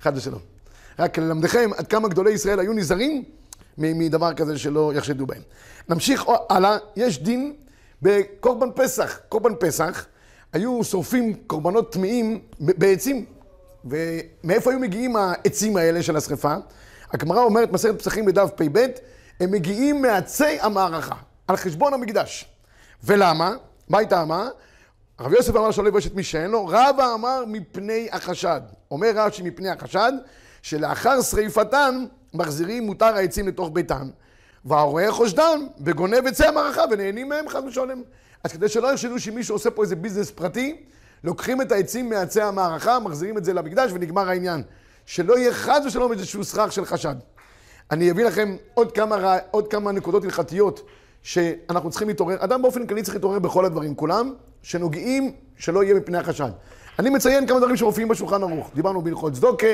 חד 0.00 0.16
ושלום. 0.16 0.40
רק 0.98 1.18
ללמדכם 1.18 1.70
עד 1.76 1.86
כמה 1.86 2.08
גדולי 2.08 2.30
ישראל 2.30 2.60
היו 2.60 2.72
נזהרים 2.72 3.24
מדבר 3.78 4.34
כזה 4.34 4.58
שלא 4.58 4.92
יחשדו 4.94 5.26
בהם. 5.26 5.42
נמשיך 5.88 6.24
הלאה, 6.50 6.76
יש 6.96 7.22
דין 7.22 7.54
בקורבן 8.02 8.68
פסח. 8.74 9.20
קורבן 9.28 9.52
פסח, 9.60 10.06
היו 10.52 10.84
שורפים 10.84 11.34
קורבנות 11.46 11.92
טמאים 11.92 12.40
בעצים. 12.60 13.24
ומאיפה 13.84 14.70
היו 14.70 14.78
מגיעים 14.78 15.16
העצים 15.16 15.76
האלה 15.76 16.02
של 16.02 16.16
השרפה? 16.16 16.54
הגמרא 17.12 17.42
אומרת, 17.42 17.72
מסכת 17.72 17.98
פסחים 17.98 18.24
בדף 18.24 18.50
פ"ב, 18.56 18.86
הם 19.40 19.50
מגיעים 19.50 20.02
מעצי 20.02 20.60
המערכה, 20.60 21.14
על 21.48 21.56
חשבון 21.56 21.94
המקדש. 21.94 22.48
ולמה? 23.04 23.56
מה 23.88 23.98
הייתה 23.98 24.16
הטעמה? 24.16 24.48
רבי 25.20 25.36
יוסף 25.36 25.56
אמר 25.56 25.70
שלא 25.70 25.88
יבש 25.88 26.06
את 26.06 26.14
מי 26.14 26.22
שאין 26.22 26.50
לו, 26.50 26.66
רבא 26.66 27.14
אמר 27.14 27.44
מפני 27.46 28.08
החשד. 28.12 28.60
אומר 28.90 29.10
רש"י 29.14 29.42
מפני 29.42 29.68
החשד, 29.70 30.12
שלאחר 30.62 31.22
שריפתן 31.22 32.04
מחזירים 32.34 32.86
מותר 32.86 33.16
העצים 33.16 33.48
לתוך 33.48 33.70
ביתן, 33.72 34.08
והרואה 34.64 35.12
חושדן 35.12 35.60
וגונב 35.80 36.26
עצי 36.26 36.46
המערכה 36.46 36.82
ונהנים 36.90 37.28
מהם 37.28 37.48
חס 37.48 37.62
ושלום. 37.68 38.02
אז 38.44 38.52
כדי 38.52 38.68
שלא 38.68 38.92
יחשדו 38.92 39.18
שמישהו 39.18 39.54
עושה 39.54 39.70
פה 39.70 39.82
איזה 39.82 39.96
ביזנס 39.96 40.30
פרטי, 40.30 40.76
לוקחים 41.24 41.62
את 41.62 41.72
העצים 41.72 42.10
מעצי 42.10 42.42
המערכה, 42.42 42.98
מחזירים 42.98 43.38
את 43.38 43.44
זה 43.44 43.52
למקדש 43.52 43.90
ונגמר 43.94 44.28
העניין. 44.28 44.62
שלא 45.06 45.38
יהיה 45.38 45.52
חס 45.52 45.82
ושלום 45.86 46.12
איזשהו 46.12 46.44
סכך 46.44 46.72
של 46.72 46.84
חשד. 46.84 47.14
אני 47.90 48.10
אביא 48.10 48.24
לכם 48.24 48.56
עוד 48.74 48.92
כמה, 48.92 49.38
עוד 49.50 49.68
כמה 49.68 49.92
נקודות 49.92 50.24
הלכתיות 50.24 50.82
שאנחנו 51.22 51.90
צריכים 51.90 52.08
להתעורר. 52.08 52.36
אדם 52.44 52.62
באופן 52.62 52.86
כללי 52.86 53.02
צריך 53.02 53.14
להתעורר 53.14 53.38
בכל 53.38 53.64
הדברים 53.64 53.94
כולם, 53.94 54.34
שנוגעים 54.62 55.32
שלא 55.58 55.84
יהיה 55.84 55.94
מפני 55.94 56.18
החשד. 56.18 56.50
אני 56.98 57.10
מציין 57.10 57.46
כמה 57.46 57.58
דברים 57.58 57.76
שמופיעים 57.76 58.08
בשולחן 58.08 58.42
ערוך. 58.42 58.70
דיברנו 58.74 59.02
בהלכות 59.02 59.32
צדוקה, 59.32 59.66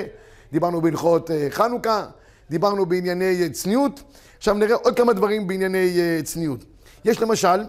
דיברנו 0.53 0.81
בהלכות 0.81 1.31
אה, 1.31 1.47
חנוכה, 1.51 2.07
דיברנו 2.51 2.87
בענייני 2.87 3.43
אה, 3.43 3.51
צניעות. 3.51 4.03
עכשיו 4.37 4.55
נראה 4.55 4.75
עוד 4.75 4.97
כמה 4.97 5.13
דברים 5.13 5.47
בענייני 5.47 5.99
אה, 5.99 6.21
צניעות. 6.25 6.65
יש 7.05 7.21
למשל, 7.21 7.65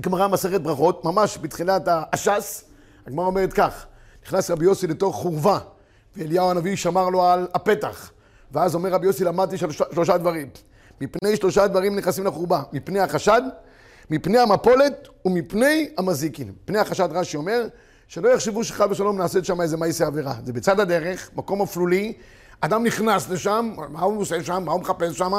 גמרא 0.00 0.28
מסכת 0.28 0.60
ברכות, 0.60 1.04
ממש 1.04 1.38
בתחילת 1.42 1.82
הש"ס, 1.86 2.64
הגמרא 3.06 3.26
אומרת 3.26 3.52
כך, 3.52 3.86
נכנס 4.26 4.50
רבי 4.50 4.64
יוסי 4.64 4.86
לתוך 4.86 5.16
חורבה. 5.16 5.58
ואליהו 6.16 6.50
הנביא 6.50 6.76
שמר 6.76 7.08
לו 7.08 7.24
על 7.24 7.46
הפתח. 7.54 8.10
ואז 8.52 8.74
אומר 8.74 8.90
רבי 8.90 9.06
יוסי, 9.06 9.24
למדתי 9.24 9.58
שלושה, 9.58 9.84
שלושה 9.92 10.18
דברים. 10.18 10.48
מפני 11.00 11.36
שלושה 11.36 11.66
דברים 11.66 11.96
נכנסים 11.96 12.24
לחורבה. 12.24 12.62
מפני 12.72 13.00
החשד, 13.00 13.42
מפני 14.10 14.38
המפולת 14.38 15.08
ומפני 15.24 15.88
המזיקין. 15.98 16.52
מפני 16.64 16.78
החשד 16.78 17.08
רש"י 17.12 17.36
אומר, 17.36 17.68
שלא 18.08 18.28
יחשבו 18.28 18.64
שחד 18.64 18.90
ושלום 18.90 19.18
נעשית 19.18 19.44
שם 19.44 19.60
איזה 19.60 19.76
מייסי 19.76 20.04
עבירה. 20.04 20.34
זה 20.44 20.52
בצד 20.52 20.80
הדרך, 20.80 21.30
מקום 21.36 21.62
אפלולי, 21.62 22.12
אדם 22.60 22.84
נכנס 22.84 23.30
לשם, 23.30 23.72
מה 23.88 24.00
הוא 24.00 24.20
עושה 24.20 24.44
שם, 24.44 24.62
מה 24.64 24.72
הוא 24.72 24.80
מחפש 24.80 25.18
שם, 25.18 25.32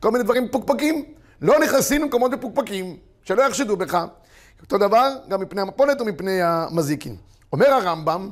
כל 0.00 0.10
מיני 0.10 0.24
דברים 0.24 0.44
מפוקפקים. 0.44 1.04
לא 1.42 1.60
נכנסים 1.60 2.02
למקומות 2.02 2.32
מפוקפקים, 2.32 2.96
שלא 3.24 3.42
יחשדו 3.42 3.76
בך. 3.76 4.04
אותו 4.62 4.78
דבר 4.78 5.08
גם 5.28 5.40
מפני 5.40 5.60
המפולת 5.60 6.00
ומפני 6.00 6.42
המזיקין. 6.42 7.16
אומר 7.52 7.66
הרמב"ם, 7.66 8.30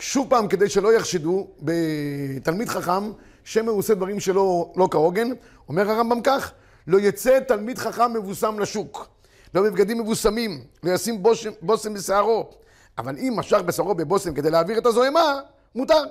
שוב 0.00 0.30
פעם, 0.30 0.48
כדי 0.48 0.68
שלא 0.68 0.92
יחשדו 0.92 1.46
בתלמיד 1.60 2.68
חכם, 2.68 3.12
שמא 3.44 3.70
הוא 3.70 3.78
עושה 3.78 3.94
דברים 3.94 4.20
שלא 4.20 4.72
לא 4.76 4.88
כהוגן, 4.90 5.28
אומר 5.68 5.90
הרמב"ם 5.90 6.20
כך, 6.20 6.52
לא 6.86 6.98
יצא 7.00 7.40
תלמיד 7.40 7.78
חכם 7.78 8.12
מבוסם 8.12 8.58
לשוק, 8.58 9.08
לא 9.54 9.62
בבגדים 9.62 9.98
מבוסמים, 10.00 10.64
לא 10.82 10.90
ישים 10.90 11.22
בושם, 11.22 11.50
בושם 11.62 11.94
בשערו, 11.94 12.50
אבל 12.98 13.16
אם 13.18 13.32
משך 13.36 13.58
בשערו 13.66 13.94
בבושם 13.94 14.34
כדי 14.34 14.50
להעביר 14.50 14.78
את 14.78 14.86
הזוהמה, 14.86 15.40
מותר. 15.74 16.04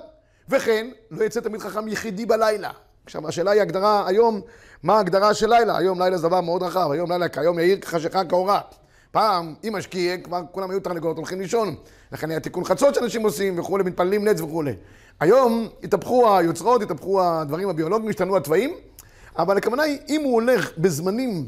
וכן, 0.48 0.86
לא 1.10 1.24
יצא 1.24 1.40
תלמיד 1.40 1.60
חכם 1.60 1.88
יחידי 1.88 2.26
בלילה. 2.26 2.70
עכשיו, 3.04 3.28
השאלה 3.28 3.50
היא 3.50 3.62
הגדרה 3.62 4.06
היום, 4.06 4.40
מה 4.82 4.96
ההגדרה 4.96 5.34
של 5.34 5.50
לילה? 5.50 5.78
היום 5.78 6.02
לילה 6.02 6.16
זה 6.16 6.28
דבר 6.28 6.40
מאוד 6.40 6.62
רחב, 6.62 6.90
היום 6.90 7.12
לילה 7.12 7.28
כיום 7.28 7.58
יאיר 7.58 7.78
חשיכה 7.84 8.24
כאורה. 8.24 8.60
פעם, 9.10 9.54
אם 9.64 9.76
משקיע, 9.76 10.18
כבר 10.18 10.42
כולם 10.52 10.70
היו 10.70 10.80
תרנגולות 10.80 11.16
הולכים 11.16 11.40
לישון. 11.40 11.74
לכן 12.12 12.30
היה 12.30 12.40
תיקון 12.40 12.64
חצות 12.64 12.94
שאנשים 12.94 13.22
עושים 13.22 13.58
וכולי, 13.58 13.84
מתפללים 13.84 14.28
נץ 14.28 14.40
וכולי. 14.40 14.72
היום 15.20 15.68
התהפכו 15.82 16.36
היוצרות, 16.36 16.82
התהפכו 16.82 17.22
הדברים 17.22 17.68
הביולוגיים, 17.68 18.10
השתנו 18.10 18.36
התוואים, 18.36 18.74
אבל 19.38 19.56
הכוונה 19.56 19.82
היא, 19.82 19.98
אם 20.08 20.20
הוא 20.24 20.32
הולך 20.32 20.70
בזמנים 20.78 21.46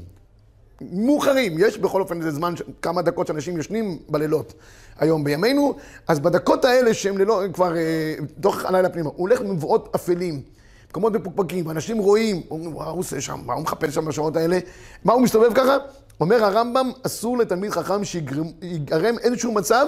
מאוחרים, 0.81 1.55
יש 1.59 1.79
בכל 1.79 2.01
אופן 2.01 2.19
איזה 2.19 2.31
זמן, 2.31 2.55
כמה 2.83 3.03
דקות 3.03 3.27
שאנשים 3.27 3.59
ישנים 3.59 3.99
בלילות 4.09 4.55
היום 4.99 5.25
בימינו, 5.25 5.75
אז 6.09 6.21
בדקות 6.21 6.65
האלה 6.65 6.95
שהם 6.95 7.19
ללא, 7.19 7.43
כבר 7.53 7.77
אה, 7.77 8.15
תוך 8.41 8.65
הלילה 8.65 8.89
פנימה, 8.89 9.09
הוא 9.09 9.29
הולך 9.29 9.41
במבואות 9.41 9.95
אפלים. 9.95 10.43
מקומות 10.91 11.13
מפוקפקים, 11.13 11.71
אנשים 11.71 11.99
רואים, 11.99 12.43
אומרים, 12.51 12.75
מה 12.75 12.85
הוא 12.85 13.01
עושה 13.01 13.21
שם, 13.21 13.41
מה 13.47 13.55
הוא 13.55 13.63
מחפש 13.63 13.95
שם 13.95 14.05
בשעות 14.05 14.37
האלה, 14.37 14.59
מה 15.05 15.13
הוא 15.13 15.23
מסתובב 15.23 15.55
ככה? 15.55 15.77
אומר 16.21 16.45
הרמב"ם, 16.45 16.91
אסור 17.07 17.39
לתלמיד 17.39 17.71
חכם 17.71 18.05
שיגרם 18.05 19.19
איזשהו 19.19 19.53
מצב 19.53 19.87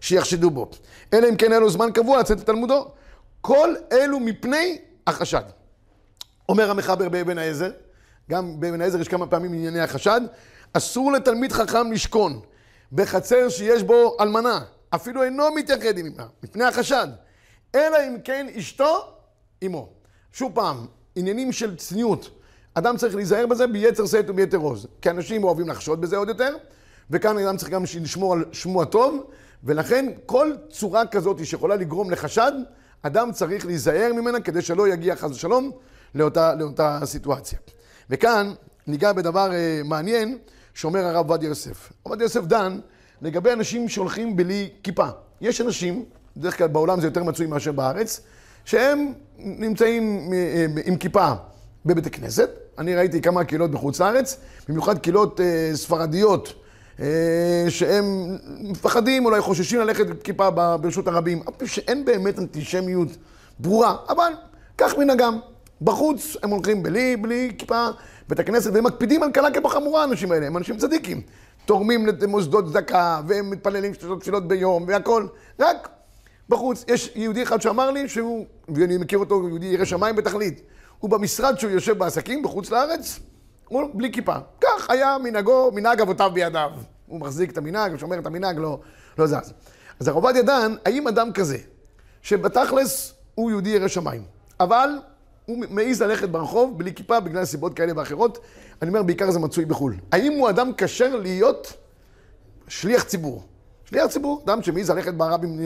שיחשדו 0.00 0.50
בו. 0.50 0.70
אלא 1.12 1.28
אם 1.28 1.36
כן 1.36 1.50
היה 1.50 1.60
לו 1.60 1.70
זמן 1.70 1.90
קבוע 1.94 2.20
לצאת 2.20 2.40
לתלמודו. 2.40 2.88
כל 3.40 3.74
אלו 3.92 4.20
מפני 4.20 4.78
החשד. 5.06 5.42
אומר 6.48 6.70
המחבר 6.70 7.08
באבן 7.08 7.38
העזר, 7.38 7.70
גם 8.30 8.60
באבן 8.60 8.80
העזר 8.80 9.00
יש 9.00 9.08
כמה 9.08 9.26
פעמים 9.26 9.52
ענייני 9.52 9.80
החשד, 9.80 10.20
אסור 10.72 11.12
לתלמיד 11.12 11.52
חכם 11.52 11.92
לשכון 11.92 12.40
בחצר 12.92 13.48
שיש 13.48 13.82
בו 13.82 14.16
אלמנה, 14.20 14.60
אפילו 14.90 15.22
אינו 15.22 15.44
מתייחד 15.54 15.96
עימה, 15.96 16.26
מפני 16.42 16.64
החשד, 16.64 17.08
אלא 17.74 17.98
אם 18.08 18.16
כן 18.24 18.46
אשתו 18.58 19.12
עמו. 19.60 19.88
שוב 20.32 20.52
פעם, 20.54 20.86
עניינים 21.16 21.52
של 21.52 21.76
צניעות. 21.76 22.30
אדם 22.74 22.96
צריך 22.96 23.14
להיזהר 23.14 23.46
בזה 23.46 23.66
ביתר 23.66 24.06
שאת 24.06 24.30
וביתר 24.30 24.56
עוז. 24.56 24.86
כי 25.02 25.10
אנשים 25.10 25.44
אוהבים 25.44 25.68
לחשוד 25.68 26.00
בזה 26.00 26.16
עוד 26.16 26.28
יותר, 26.28 26.56
וכאן 27.10 27.38
אדם 27.38 27.56
צריך 27.56 27.70
גם 27.70 27.82
לשמור 27.82 28.32
על 28.32 28.44
שמו 28.52 28.82
הטוב, 28.82 29.24
ולכן 29.64 30.06
כל 30.26 30.52
צורה 30.70 31.06
כזאת 31.06 31.46
שיכולה 31.46 31.76
לגרום 31.76 32.10
לחשד, 32.10 32.52
אדם 33.02 33.32
צריך 33.32 33.66
להיזהר 33.66 34.12
ממנה 34.12 34.40
כדי 34.40 34.62
שלא 34.62 34.88
יגיע 34.88 35.16
חס 35.16 35.30
ושלום 35.30 35.70
לאותה, 36.14 36.54
לאותה 36.54 37.00
סיטואציה. 37.04 37.58
וכאן 38.10 38.52
ניגע 38.86 39.12
בדבר 39.12 39.50
uh, 39.50 39.86
מעניין 39.86 40.38
שאומר 40.74 41.04
הרב 41.04 41.30
עובדיה 41.30 41.48
יוסף. 41.48 41.92
עובדיה 42.02 42.24
יוסף 42.24 42.44
דן 42.44 42.78
לגבי 43.22 43.52
אנשים 43.52 43.88
שהולכים 43.88 44.36
בלי 44.36 44.70
כיפה. 44.82 45.06
יש 45.40 45.60
אנשים, 45.60 46.04
בדרך 46.36 46.58
כלל 46.58 46.68
בעולם 46.68 47.00
זה 47.00 47.06
יותר 47.06 47.22
מצוי 47.22 47.46
מאשר 47.46 47.72
בארץ, 47.72 48.20
שהם 48.64 49.12
נמצאים 49.38 50.30
אה, 50.32 50.66
עם 50.84 50.96
כיפה 50.96 51.32
בבית 51.86 52.06
הכנסת. 52.06 52.50
אני 52.78 52.94
ראיתי 52.94 53.22
כמה 53.22 53.44
קהילות 53.44 53.70
בחוץ 53.70 54.00
לארץ, 54.00 54.36
במיוחד 54.68 54.98
קהילות 54.98 55.40
uh, 55.40 55.76
ספרדיות, 55.76 56.54
שהם 57.68 58.36
מפחדים, 58.60 59.24
אולי 59.24 59.40
חוששים 59.40 59.80
ללכת 59.80 60.22
כיפה 60.24 60.50
ברשות 60.50 61.08
הרבים, 61.08 61.42
אף 61.48 61.66
שאין 61.66 62.04
באמת 62.04 62.38
אנטישמיות 62.38 63.08
ברורה, 63.58 63.96
אבל 64.08 64.32
כך 64.78 64.98
מנהגם. 64.98 65.38
בחוץ 65.82 66.36
הם 66.42 66.50
הולכים 66.50 66.82
בלי, 66.82 67.16
בלי 67.16 67.54
כיפה, 67.58 67.88
בית 68.28 68.38
הכנסת, 68.38 68.70
והם 68.74 68.84
מקפידים 68.84 69.22
על 69.22 69.30
קלה 69.30 69.50
כבחמורה, 69.50 70.00
האנשים 70.00 70.32
האלה, 70.32 70.46
הם 70.46 70.56
אנשים 70.56 70.76
צדיקים. 70.76 71.20
תורמים 71.64 72.06
למוסדות 72.06 72.66
צדקה, 72.66 73.20
והם 73.26 73.50
מתפללים 73.50 73.94
שלוש 73.94 74.20
תפילות 74.20 74.48
ביום, 74.48 74.84
והכל. 74.88 75.26
רק 75.60 75.88
בחוץ. 76.48 76.84
יש 76.88 77.12
יהודי 77.14 77.42
אחד 77.42 77.62
שאמר 77.62 77.90
לי 77.90 78.08
שהוא, 78.08 78.46
ואני 78.68 78.96
מכיר 78.96 79.18
אותו, 79.18 79.48
יהודי 79.48 79.66
ירא 79.66 79.84
שמיים 79.84 80.16
בתכלית. 80.16 80.62
הוא 80.98 81.10
במשרד 81.10 81.58
שהוא 81.58 81.70
יושב 81.70 81.98
בעסקים 81.98 82.42
בחוץ 82.42 82.70
לארץ, 82.70 83.18
הוא 83.68 83.90
בלי 83.94 84.12
כיפה. 84.12 84.34
כך 84.60 84.90
היה 84.90 85.16
מנהגו, 85.22 85.70
מנהג 85.74 86.00
אבותיו 86.00 86.30
בידיו. 86.34 86.70
הוא 87.06 87.20
מחזיק 87.20 87.50
את 87.50 87.58
המנהג, 87.58 87.90
הוא 87.90 87.98
שומר 87.98 88.18
את 88.18 88.26
המנהג, 88.26 88.58
לא, 88.58 88.78
לא 89.18 89.26
זז. 89.26 89.52
אז 90.00 90.08
הרב 90.08 90.16
עובדיה 90.16 90.42
דן, 90.42 90.74
האם 90.84 91.08
אדם 91.08 91.32
כזה, 91.32 91.58
שבתכלס 92.22 93.14
הוא 93.34 93.50
יהודי 93.50 93.70
ירא 93.70 93.88
שמיים, 93.88 94.22
אבל 94.60 94.90
הוא 95.48 95.64
מעז 95.70 96.02
ללכת 96.02 96.28
ברחוב 96.28 96.78
בלי 96.78 96.94
כיפה 96.94 97.20
בגלל 97.20 97.44
סיבות 97.44 97.74
כאלה 97.74 97.92
ואחרות, 97.96 98.38
אני 98.82 98.88
אומר, 98.88 99.02
בעיקר 99.02 99.30
זה 99.30 99.38
מצוי 99.38 99.64
בחו"ל. 99.64 99.94
האם 100.12 100.32
הוא 100.32 100.50
אדם 100.50 100.70
כשר 100.76 101.16
להיות 101.16 101.72
שליח 102.68 103.02
ציבור? 103.02 103.42
שליח 103.84 104.06
ציבור, 104.06 104.42
אדם 104.44 104.62
שמעז 104.62 104.90
ללכת 104.90 105.14
ברבים, 105.14 105.60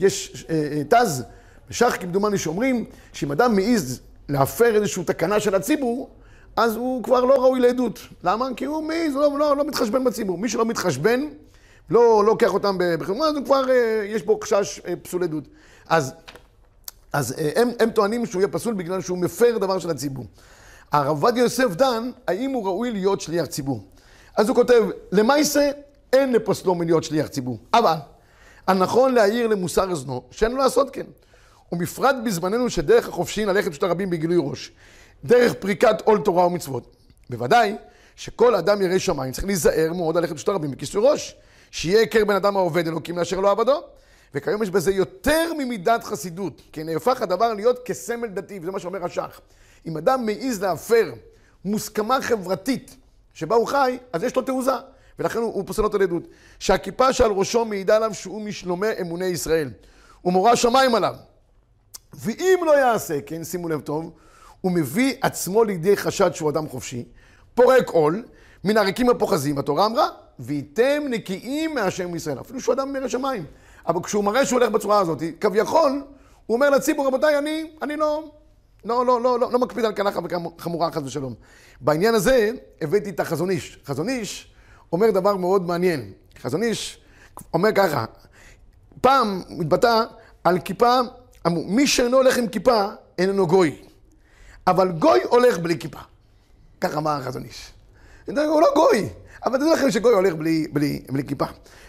יש 0.00 0.46
אה, 0.50 0.68
אה, 0.72 0.82
תז, 0.88 1.24
בשח 1.70 1.96
כמדומני 2.00 2.38
שאומרים, 2.38 2.84
שאם 3.12 3.32
אדם 3.32 3.56
מעז 3.56 4.00
להפר 4.28 4.74
איזושהי 4.74 5.04
תקנה 5.04 5.40
של 5.40 5.54
הציבור, 5.54 6.10
אז 6.56 6.76
הוא 6.76 7.02
כבר 7.02 7.24
לא 7.24 7.34
ראוי 7.34 7.60
לעדות. 7.60 8.00
למה? 8.24 8.48
כי 8.56 8.64
הוא 8.64 8.82
מעז, 8.82 9.14
לא, 9.14 9.38
לא, 9.38 9.56
לא 9.56 9.64
מתחשבן 9.64 10.04
בציבור. 10.04 10.38
מי 10.38 10.48
שלא 10.48 10.64
מתחשבן, 10.64 11.20
לא 11.90 12.24
לוקח 12.26 12.54
אותם 12.54 12.76
בחשבון, 12.78 13.28
אז 13.28 13.36
הוא 13.36 13.44
כבר, 13.44 13.70
אה, 13.70 14.04
יש 14.06 14.22
בו 14.22 14.40
חשש 14.42 14.80
פסול 15.02 15.22
עדות. 15.22 15.44
אז, 15.88 16.14
אז 17.14 17.34
הם, 17.56 17.70
הם 17.80 17.90
טוענים 17.90 18.26
שהוא 18.26 18.40
יהיה 18.40 18.48
פסול 18.48 18.74
בגלל 18.74 19.00
שהוא 19.00 19.18
מפר 19.18 19.58
דבר 19.58 19.78
של 19.78 19.90
הציבור. 19.90 20.26
הרב 20.92 21.06
עובדיה 21.06 21.42
יוסף 21.42 21.74
דן, 21.74 22.10
האם 22.28 22.50
הוא 22.50 22.66
ראוי 22.66 22.90
להיות 22.90 23.20
שליח 23.20 23.46
ציבור? 23.46 23.84
אז 24.36 24.48
הוא 24.48 24.56
כותב, 24.56 24.82
למעשה 25.12 25.70
אין 26.12 26.32
לפוסלו 26.32 26.74
מלהיות 26.74 27.04
שליח 27.04 27.26
ציבור. 27.26 27.58
אבל, 27.74 27.94
הנכון 28.66 29.14
להעיר 29.14 29.46
למוסר 29.46 29.92
אזנו, 29.92 30.22
שאין 30.30 30.52
לו 30.52 30.58
לעשות 30.58 30.90
כן. 30.90 31.06
ובפרט 31.72 32.16
בזמננו 32.24 32.70
שדרך 32.70 33.08
החופשי 33.08 33.44
ללכת 33.44 33.74
של 33.74 33.86
הרבים 33.86 34.10
בגילוי 34.10 34.36
ראש. 34.40 34.72
דרך 35.24 35.54
פריקת 35.54 36.00
עול 36.04 36.18
תורה 36.18 36.46
ומצוות. 36.46 36.96
בוודאי 37.30 37.76
שכל 38.16 38.54
אדם 38.54 38.82
ירא 38.82 38.98
שמיים 38.98 39.32
צריך 39.32 39.46
להיזהר 39.46 39.92
מאוד 39.92 40.16
ללכת 40.16 40.38
של 40.38 40.50
הרבים 40.50 40.70
בכיסוי 40.70 41.02
ראש. 41.10 41.36
שיהיה 41.70 42.00
היכר 42.00 42.24
בן 42.24 42.36
אדם 42.36 42.56
העובד 42.56 42.86
אלוקים 42.86 43.18
לאשר 43.18 43.40
לא 43.40 43.50
עבדו. 43.50 43.80
וכיום 44.34 44.62
יש 44.62 44.70
בזה 44.70 44.92
יותר 44.92 45.52
ממידת 45.58 46.04
חסידות, 46.04 46.62
כי 46.72 46.84
נהפך 46.84 47.22
הדבר 47.22 47.54
להיות 47.54 47.78
כסמל 47.84 48.28
דתי, 48.28 48.58
וזה 48.62 48.70
מה 48.70 48.80
שאומר 48.80 49.04
השח. 49.04 49.40
אם 49.86 49.96
אדם 49.96 50.26
מעז 50.26 50.62
להפר 50.62 51.12
מוסכמה 51.64 52.22
חברתית 52.22 52.96
שבה 53.34 53.56
הוא 53.56 53.66
חי, 53.66 53.98
אז 54.12 54.22
יש 54.22 54.36
לו 54.36 54.42
תעוזה. 54.42 54.72
ולכן 55.18 55.38
הוא, 55.38 55.54
הוא 55.54 55.64
פוסל 55.66 55.84
אותו 55.84 55.98
לעדות. 55.98 56.22
שהכיפה 56.58 57.12
שעל 57.12 57.30
ראשו 57.30 57.64
מעידה 57.64 57.96
עליו 57.96 58.14
שהוא 58.14 58.42
משלומי 58.42 58.86
אמוני 59.00 59.26
ישראל. 59.26 59.70
הוא 60.22 60.32
מורה 60.32 60.56
שמיים 60.56 60.94
עליו. 60.94 61.14
ואם 62.14 62.60
לא 62.66 62.78
יעשה 62.78 63.20
כן, 63.20 63.44
שימו 63.44 63.68
לב 63.68 63.80
טוב, 63.80 64.12
הוא 64.60 64.72
מביא 64.72 65.14
עצמו 65.20 65.64
לידי 65.64 65.96
חשד 65.96 66.34
שהוא 66.34 66.50
אדם 66.50 66.68
חופשי, 66.68 67.04
פורק 67.54 67.88
עול, 67.88 68.24
מן 68.64 68.76
הריקים 68.76 69.10
הפוחזים, 69.10 69.58
התורה 69.58 69.86
אמרה, 69.86 70.08
וייתם 70.38 71.02
נקיים 71.10 71.74
מהשם 71.74 72.10
מישראל. 72.10 72.40
אפילו 72.40 72.60
שהוא 72.60 72.74
אדם 72.74 72.92
מרא 72.92 73.08
שמיים. 73.08 73.44
אבל 73.86 74.02
כשהוא 74.02 74.24
מראה 74.24 74.46
שהוא 74.46 74.58
הולך 74.60 74.72
בצורה 74.72 74.98
הזאת, 74.98 75.22
כביכול, 75.40 76.02
הוא 76.46 76.54
אומר 76.54 76.70
לציבור, 76.70 77.06
רבותיי, 77.06 77.38
אני, 77.38 77.70
אני 77.82 77.96
לא, 77.96 78.24
לא, 78.84 79.06
לא, 79.06 79.20
לא, 79.20 79.40
לא, 79.40 79.52
לא 79.52 79.58
מקפיד 79.58 79.84
על 79.84 79.92
קנחה 79.92 80.20
וחמורה 80.58 80.90
חס 80.92 81.02
ושלום. 81.04 81.34
בעניין 81.80 82.14
הזה 82.14 82.50
הבאתי 82.80 83.10
את 83.10 83.20
החזון 83.20 83.50
איש. 83.50 83.78
חזון 83.86 84.08
איש 84.08 84.54
אומר 84.92 85.10
דבר 85.10 85.36
מאוד 85.36 85.62
מעניין. 85.66 86.12
חזון 86.42 86.62
איש 86.62 87.00
אומר 87.54 87.72
ככה, 87.74 88.04
פעם 89.00 89.42
מתבטא 89.48 90.02
על 90.44 90.58
כיפה, 90.58 91.00
אמרו, 91.46 91.64
מי 91.64 91.86
שאינו 91.86 92.16
הולך 92.16 92.38
עם 92.38 92.48
כיפה, 92.48 92.84
איננו 93.18 93.46
גוי. 93.46 93.82
אבל 94.66 94.92
גוי 94.92 95.20
הולך 95.22 95.58
בלי 95.58 95.78
כיפה. 95.78 96.00
כך 96.80 96.96
אמר 96.96 97.10
החזון 97.10 97.44
איש. 97.44 97.72
הוא 98.26 98.60
לא 98.60 98.68
גוי, 98.74 99.08
אבל 99.46 99.56
תדעו 99.56 99.72
לכם 99.72 99.90
שגוי 99.90 100.14
הולך 100.14 100.34
בלי, 100.34 100.66
בלי, 100.72 101.02
בלי 101.12 101.24
כיפה. 101.24 101.44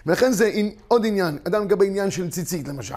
ולכן 0.06 0.32
זה 0.32 0.52
עוד 0.88 1.06
עניין, 1.06 1.38
אדם 1.48 1.64
לגבי 1.64 1.88
עניין 1.88 2.12
של 2.12 2.30
ציצית 2.30 2.68
למשל. 2.68 2.96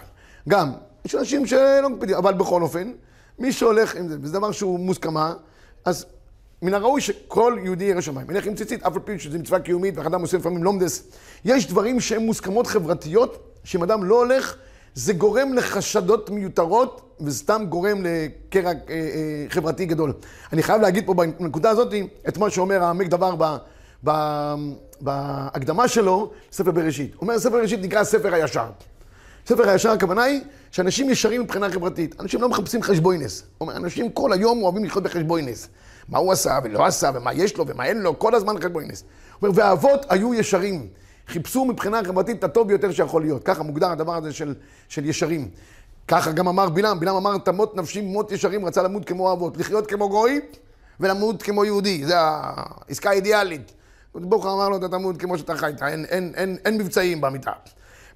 גם, 0.48 0.72
יש 1.04 1.14
אנשים 1.14 1.46
שלא 1.46 1.90
מקפידים, 1.90 2.16
אבל 2.16 2.34
בכל 2.34 2.62
אופן, 2.62 2.92
מי 3.38 3.52
שהולך 3.52 3.96
עם 3.96 4.08
זה, 4.08 4.16
וזה 4.20 4.32
דבר 4.32 4.52
שהוא 4.52 4.80
מוסכמה, 4.80 5.34
אז 5.84 6.06
מן 6.62 6.74
הראוי 6.74 7.00
שכל 7.00 7.58
יהודי 7.64 7.84
ירא 7.84 8.00
שמיים. 8.00 8.30
ילך 8.30 8.46
עם 8.46 8.54
ציצית, 8.54 8.82
אף 8.82 8.94
על 8.94 9.00
פי 9.00 9.18
שזו 9.18 9.38
מצווה 9.38 9.60
קיומית, 9.60 9.98
ואדם 9.98 10.20
עושה 10.20 10.36
לפעמים 10.36 10.64
לומדס. 10.64 11.02
יש 11.44 11.68
דברים 11.68 12.00
שהם 12.00 12.22
מוסכמות 12.22 12.66
חברתיות, 12.66 13.54
שאם 13.64 13.82
אדם 13.82 14.04
לא 14.04 14.18
הולך, 14.18 14.56
זה 14.94 15.12
גורם 15.12 15.54
לחשדות 15.54 16.30
מיותרות, 16.30 17.16
וסתם 17.20 17.64
גורם 17.68 18.02
לקרע 18.04 18.70
חברתי 19.48 19.86
גדול. 19.86 20.12
אני 20.52 20.62
חייב 20.62 20.82
להגיד 20.82 21.06
פה 21.06 21.14
בנקודה 21.14 21.70
הזאת 21.70 21.94
את 22.28 22.38
מה 22.38 22.50
שאומר 22.50 22.82
העמק 22.82 23.06
דבר 23.06 23.34
ב, 23.38 23.56
בהקדמה 25.00 25.88
שלו, 25.88 26.30
ספר 26.52 26.70
בראשית. 26.70 27.14
הוא 27.14 27.22
אומר, 27.22 27.38
ספר 27.38 27.50
בראשית 27.50 27.80
נקרא 27.82 28.04
ספר 28.04 28.34
הישר. 28.34 28.66
ספר 29.46 29.68
הישר 29.68 29.90
הכוונה 29.90 30.22
היא 30.22 30.40
שאנשים 30.70 31.10
ישרים 31.10 31.40
מבחינה 31.40 31.70
חברתית. 31.70 32.20
אנשים 32.20 32.40
לא 32.40 32.48
מחפשים 32.48 32.82
חשבוינס. 32.82 33.42
אנשים 33.62 34.10
כל 34.10 34.32
היום 34.32 34.62
אוהבים 34.62 34.84
לחיות 34.84 35.04
בחשבוינס. 35.04 35.68
מה 36.08 36.18
הוא 36.18 36.32
עשה 36.32 36.58
ולא 36.64 36.86
עשה, 36.86 37.10
ומה 37.14 37.32
יש 37.32 37.56
לו 37.56 37.66
ומה 37.66 37.84
אין 37.86 37.98
לו, 38.00 38.18
כל 38.18 38.34
הזמן 38.34 38.58
חשבוינס. 38.58 39.04
הוא 39.40 39.48
אומר, 39.48 39.60
והאבות 39.60 40.06
היו 40.08 40.34
ישרים. 40.34 40.86
חיפשו 41.28 41.64
מבחינה 41.64 42.04
חברתית 42.04 42.38
את 42.38 42.44
הטוב 42.44 42.68
ביותר 42.68 42.92
שיכול 42.92 43.22
להיות. 43.22 43.44
ככה 43.44 43.62
מוגדר 43.62 43.90
הדבר 43.90 44.14
הזה 44.14 44.32
של, 44.32 44.54
של 44.88 45.06
ישרים. 45.06 45.48
ככה 46.08 46.32
גם 46.32 46.48
אמר 46.48 46.68
בלעם, 46.68 47.00
בלעם 47.00 47.16
אמר, 47.16 47.38
תמות 47.38 47.76
נפשי 47.76 48.00
מות 48.00 48.32
ישרים, 48.32 48.64
רצה 48.64 48.82
למות 48.82 49.04
כמו 49.04 49.32
אבות. 49.32 49.56
לחיות 49.56 49.86
כמו 49.86 50.08
גוי 50.08 50.40
ולמות 51.00 51.42
כמו 51.42 51.64
יהודי. 51.64 52.04
זו 52.04 52.14
העסקה 52.16 53.10
האידיאלית. 53.10 53.72
ברוך 54.14 54.46
אמר 54.46 54.68
לו, 54.68 54.76
אתה 54.76 54.88
תמות 54.88 55.16
כמו 55.20 55.38
שאתה 55.38 55.56
חיית, 55.56 55.82
אין, 55.82 56.04
אין, 56.04 56.32
אין, 56.34 56.56
אין 56.64 56.78
מבצעים 56.78 57.20
במיטה. 57.20 57.52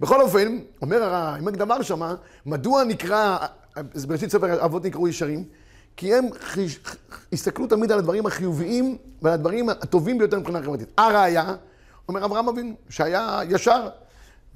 בכל 0.00 0.20
אופן, 0.20 0.58
אומר 0.82 1.02
העמק 1.02 1.54
דבר 1.54 1.82
שמה, 1.82 2.14
מדוע 2.46 2.84
נקרא, 2.84 3.38
בראשית 4.06 4.30
ספר 4.30 4.64
אבות 4.64 4.84
נקראו 4.84 5.08
ישרים? 5.08 5.44
כי 5.96 6.14
הם 6.14 6.24
חיש, 6.40 6.80
הסתכלו 7.32 7.66
תמיד 7.66 7.92
על 7.92 7.98
הדברים 7.98 8.26
החיוביים 8.26 8.96
ועל 9.22 9.34
הדברים 9.34 9.68
הטובים 9.68 10.18
ביותר 10.18 10.38
מבחינה 10.38 10.62
חברתית. 10.62 10.88
הראיה, 10.98 11.54
אומר 12.08 12.24
אברהם 12.24 12.48
אבינו, 12.48 12.74
שהיה 12.88 13.40
ישר, 13.48 13.88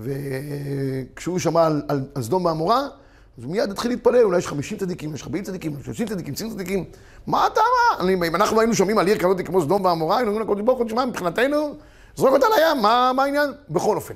וכשהוא 0.00 1.38
שמע 1.38 1.66
על, 1.66 1.82
על, 1.88 2.04
על 2.14 2.22
סדום 2.22 2.44
ועמורה, 2.44 2.88
אז 3.38 3.44
מיד 3.44 3.70
התחיל 3.70 3.90
להתפלל, 3.90 4.22
אולי 4.22 4.38
יש 4.38 4.46
50 4.46 4.78
צדיקים, 4.78 5.14
יש 5.14 5.22
40 5.22 5.44
צדיקים, 5.44 5.76
30 5.84 6.06
צדיקים, 6.06 6.34
20 6.34 6.50
צדיקים, 6.50 6.84
מה 7.26 7.46
אתה 7.46 7.60
מה? 8.00 8.10
אם 8.10 8.34
אנחנו 8.34 8.60
היינו 8.60 8.74
שומעים 8.74 8.98
על 8.98 9.06
עיר 9.06 9.18
כזאת 9.18 9.46
כמו 9.46 9.62
סדום 9.62 9.84
ועמורה, 9.84 10.16
היינו 10.16 10.30
אומרים 10.30 10.46
לקודש 10.46 10.62
ברוך 10.62 10.78
הוא, 10.78 10.86
תשמע, 10.86 11.04
מבחינתנו, 11.04 11.74
זרוק 12.16 12.32
אותה 12.32 12.46
לים, 12.56 12.82
מה, 12.82 13.12
מה 13.14 13.24
העניין? 13.24 13.50
בכל 13.70 13.96
אופן, 13.96 14.14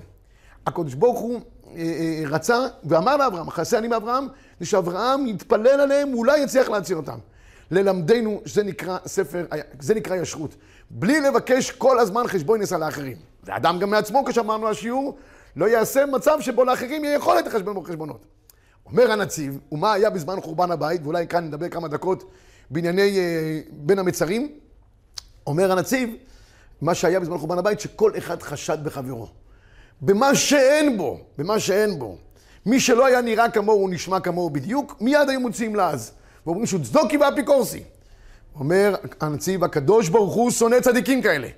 הקודש 0.67 0.95
ברוך 0.95 1.19
הוא 1.19 1.41
אה, 1.77 1.83
אה, 1.83 2.23
רצה 2.27 2.67
ואמר 2.85 3.17
לאברהם, 3.17 3.49
אחרי 3.49 3.79
אני 3.79 3.89
מאברהם, 3.89 4.27
זה 4.61 4.67
שאברהם 4.67 5.27
יתפלל 5.27 5.81
עליהם, 5.81 6.15
אולי 6.15 6.39
יצליח 6.39 6.69
להציל 6.69 6.97
אותם. 6.97 7.19
ללמדנו, 7.71 8.41
זה 8.45 8.63
נקרא 8.63 8.99
ספר, 9.07 9.47
זה 9.81 9.95
נקרא 9.95 10.17
ישרות. 10.17 10.55
בלי 10.91 11.21
לבקש 11.21 11.71
כל 11.71 11.99
הזמן 11.99 12.27
חשבון 12.27 12.61
נסע 12.61 12.79
לאחרים. 12.79 13.17
ואדם 13.45 13.79
גם 13.79 13.91
מעצמו, 13.91 14.25
כשאמרנו 14.25 14.69
השיעור, 14.69 15.17
לא 15.57 15.67
יעשה 15.67 16.07
מצב 16.07 16.41
שבו 16.41 16.65
לאחרים 16.65 17.05
יהיה 17.05 17.17
יכולת 17.17 17.47
לחשבון 17.47 17.75
בו 17.75 17.83
חשבונות. 17.83 18.25
אומר 18.87 19.13
הנציב, 19.13 19.59
ומה 19.73 19.93
היה 19.93 20.11
בזמן 20.11 20.41
חורבן 20.41 20.71
הבית, 20.71 21.01
ואולי 21.05 21.27
כאן 21.27 21.45
נדבר 21.45 21.69
כמה 21.69 21.89
דקות 21.89 22.31
בענייני 22.71 23.19
אה, 23.19 23.61
בין 23.71 23.99
המצרים, 23.99 24.53
אומר 25.47 25.73
הנציב, 25.73 26.11
מה 26.81 26.95
שהיה 26.95 27.21
בזמן 27.21 27.39
חורבן 27.39 27.59
הבית, 27.59 27.81
שכל 27.81 28.13
אחד 28.19 28.43
חשד 28.43 28.85
בחברו. 28.85 29.29
במה 30.03 30.35
שאין 30.35 30.97
בו, 30.97 31.21
במה 31.39 31.61
שאין 31.61 31.99
בו. 31.99 32.17
מי 32.67 32.81
שלא 32.81 33.07
היה 33.07 33.21
נראה 33.21 33.51
כמוהו, 33.51 33.89
נשמע 33.89 34.21
כמוהו 34.21 34.51
בדיוק, 34.51 34.97
מיד 35.01 35.29
היו 35.29 35.41
מוציאים 35.41 35.75
לעז. 35.75 36.13
ואומרים 36.47 36.67
שהוא 36.67 36.81
צדוקי 36.85 37.17
ואפיקורסי. 37.17 37.83
אומר 38.55 38.95
הנציב, 39.21 39.65
הקדוש 39.65 40.09
ברוך 40.09 40.35
הוא 40.35 40.51
שונא 40.51 40.81
צדיקים 40.81 41.23
כאלה. 41.23 41.49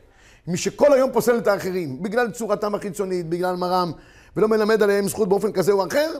מי 0.47 0.57
שכל 0.57 0.93
היום 0.93 1.12
פוסל 1.12 1.38
את 1.38 1.47
האחרים, 1.47 2.02
בגלל 2.02 2.31
צורתם 2.31 2.75
החיצונית, 2.75 3.29
בגלל 3.29 3.57
מרם, 3.57 3.93
ולא 4.37 4.49
מלמד 4.49 4.83
עליהם 4.83 5.09
זכות 5.09 5.29
באופן 5.29 5.52
כזה 5.52 5.73
או 5.73 5.87
אחר, 5.87 6.11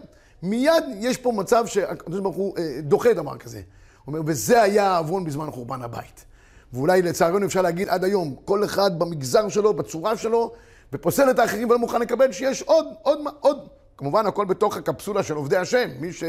מיד 0.43 0.85
יש 0.99 1.17
פה 1.17 1.33
מצב 1.33 1.67
שהקדוש 1.67 2.21
ברוך 2.21 2.37
הוא 2.37 2.59
אה, 2.59 2.79
דוחה 2.83 3.13
דבר 3.13 3.37
כזה. 3.37 3.61
הוא 4.05 4.15
אומר, 4.15 4.21
וזה 4.27 4.63
היה 4.63 4.87
העוון 4.87 5.25
בזמן 5.25 5.51
חורבן 5.51 5.83
הבית. 5.83 6.25
ואולי 6.73 7.03
לצערנו 7.03 7.47
אפשר 7.47 7.63
להגיד 7.63 7.89
עד 7.89 8.05
היום, 8.05 8.35
כל 8.45 8.65
אחד 8.65 8.99
במגזר 8.99 9.49
שלו, 9.49 9.75
בצורה 9.75 10.17
שלו, 10.17 10.53
ופוסל 10.93 11.31
את 11.31 11.39
האחרים 11.39 11.71
ולא 11.71 11.79
מוכן 11.79 12.01
לקבל 12.01 12.33
שיש 12.33 12.63
עוד, 12.63 12.87
עוד, 13.03 13.19
עוד. 13.41 13.69
כמובן, 13.97 14.27
הכל 14.27 14.45
בתוך 14.45 14.77
הקפסולה 14.77 15.23
של 15.23 15.35
עובדי 15.35 15.57
השם. 15.57 15.89
מי, 16.01 16.13
ש, 16.13 16.25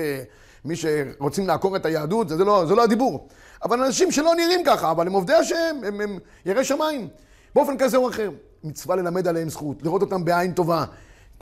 מי 0.65 0.75
שרוצים 0.75 1.47
לעקור 1.47 1.75
את 1.75 1.85
היהדות, 1.85 2.29
זה 2.29 2.43
לא, 2.43 2.65
זה 2.67 2.75
לא 2.75 2.83
הדיבור. 2.83 3.27
אבל 3.63 3.83
אנשים 3.83 4.11
שלא 4.11 4.35
נראים 4.35 4.61
ככה, 4.65 4.91
אבל 4.91 5.07
הם 5.07 5.13
עובדי 5.13 5.33
השם, 5.33 5.75
הם, 5.83 6.01
הם 6.01 6.19
יראי 6.45 6.63
שמיים. 6.63 7.07
באופן 7.55 7.77
כזה 7.77 7.97
או 7.97 8.09
אחר. 8.09 8.29
מצווה 8.63 8.95
ללמד 8.95 9.27
עליהם 9.27 9.49
זכות, 9.49 9.83
לראות 9.83 10.01
אותם 10.01 10.25
בעין 10.25 10.51
טובה. 10.51 10.85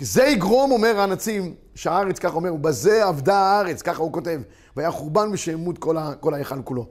זה 0.04 0.24
יגרום, 0.24 0.72
אומר 0.72 1.00
הנציב, 1.00 1.46
שהארץ, 1.76 2.20
ככה 2.20 2.36
אומר, 2.36 2.54
ובזה 2.54 3.06
עבדה 3.06 3.38
הארץ, 3.38 3.82
ככה 3.82 4.02
הוא 4.04 4.14
כותב, 4.14 4.42
והיה 4.76 4.92
חורבן 4.92 5.30
ושעמוד 5.32 5.78
כל, 5.78 5.96
כל 6.20 6.34
ההיכל 6.34 6.62
כולו. 6.62 6.86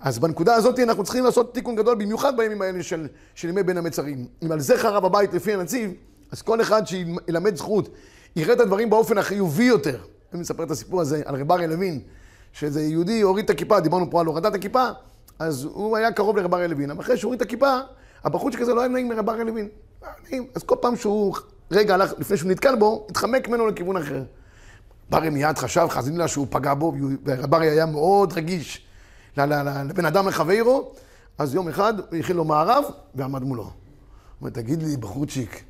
אז 0.00 0.18
בנקודה 0.18 0.54
הזאת 0.54 0.78
אנחנו 0.78 1.04
צריכים 1.04 1.24
לעשות 1.24 1.54
תיקון 1.54 1.76
גדול, 1.76 1.94
במיוחד 1.94 2.36
בימים 2.36 2.62
האלה 2.62 2.82
של, 2.82 3.08
של 3.34 3.48
ימי 3.48 3.62
בין 3.62 3.78
המצרים. 3.78 4.26
אם 4.44 4.52
על 4.52 4.60
זה 4.60 4.78
חרב 4.78 5.04
הבית 5.04 5.34
לפי 5.34 5.54
הנציב, 5.54 5.92
אז 6.32 6.42
כל 6.42 6.60
אחד 6.60 6.86
שילמד 6.86 7.56
זכות, 7.56 7.88
יראה 8.36 8.54
את 8.54 8.60
הדברים 8.60 8.90
באופן 8.90 9.18
החיובי 9.18 9.64
יותר. 9.64 9.98
אני 10.32 10.40
מספר 10.40 10.62
את 10.62 10.70
הסיפור 10.70 11.00
הזה 11.00 11.22
על 11.24 11.40
רב 11.40 11.52
אריה 11.52 11.66
לוין, 11.66 12.00
שאיזה 12.52 12.82
יהודי 12.82 13.20
הוריד 13.20 13.44
את 13.44 13.50
הכיפה, 13.50 13.80
דיברנו 13.80 14.10
פה 14.10 14.20
על 14.20 14.26
הורדת 14.26 14.54
הכיפה, 14.54 14.88
אז 15.38 15.64
הוא 15.64 15.96
היה 15.96 16.12
קרוב 16.12 16.36
לרב 16.36 16.54
אריה 16.54 16.66
לוין, 16.66 16.90
אבל 16.90 17.00
אחרי 17.00 17.16
שהוא 17.16 17.28
הוריד 17.28 17.40
את 17.40 17.46
הכיפה, 17.46 17.78
הבחור 18.24 18.52
שכזה 18.52 18.74
לא 18.74 18.80
היה 18.80 18.88
נעים 18.88 19.08
מרב 19.08 19.30
אריה 19.30 19.44
לוין. 19.44 19.68
אז 20.54 20.62
כל 20.62 20.76
פעם 20.80 20.96
שהוא 20.96 21.34
רגע 21.74 21.94
הלך, 21.94 22.12
לפני 22.18 22.36
שהוא 22.36 22.50
נתקל 22.50 22.76
בו, 22.76 23.06
התחמק 23.10 23.48
ממנו 23.48 23.66
לכיוון 23.66 23.96
אחר. 23.96 24.22
ברי 25.10 25.30
מיד 25.30 25.58
חשב, 25.58 25.86
חזינה 25.90 26.28
שהוא 26.28 26.46
פגע 26.50 26.74
בו, 26.74 26.94
ורב 27.24 27.54
אריה 27.54 27.72
היה 27.72 27.86
מאוד 27.86 28.32
רגיש 28.32 28.86
לבן 29.36 30.04
אדם 30.04 30.26
מחברו, 30.26 30.92
אז 31.38 31.54
יום 31.54 31.68
אחד 31.68 31.94
הוא 31.98 32.18
הכין 32.18 32.36
לו 32.36 32.44
מערב 32.44 32.84
ועמד 33.14 33.42
מולו. 33.42 33.62
הוא 33.62 33.70
אומר, 34.40 34.50
תגיד 34.50 34.82
לי, 34.82 34.96
בחורצ'יק, 34.96 35.62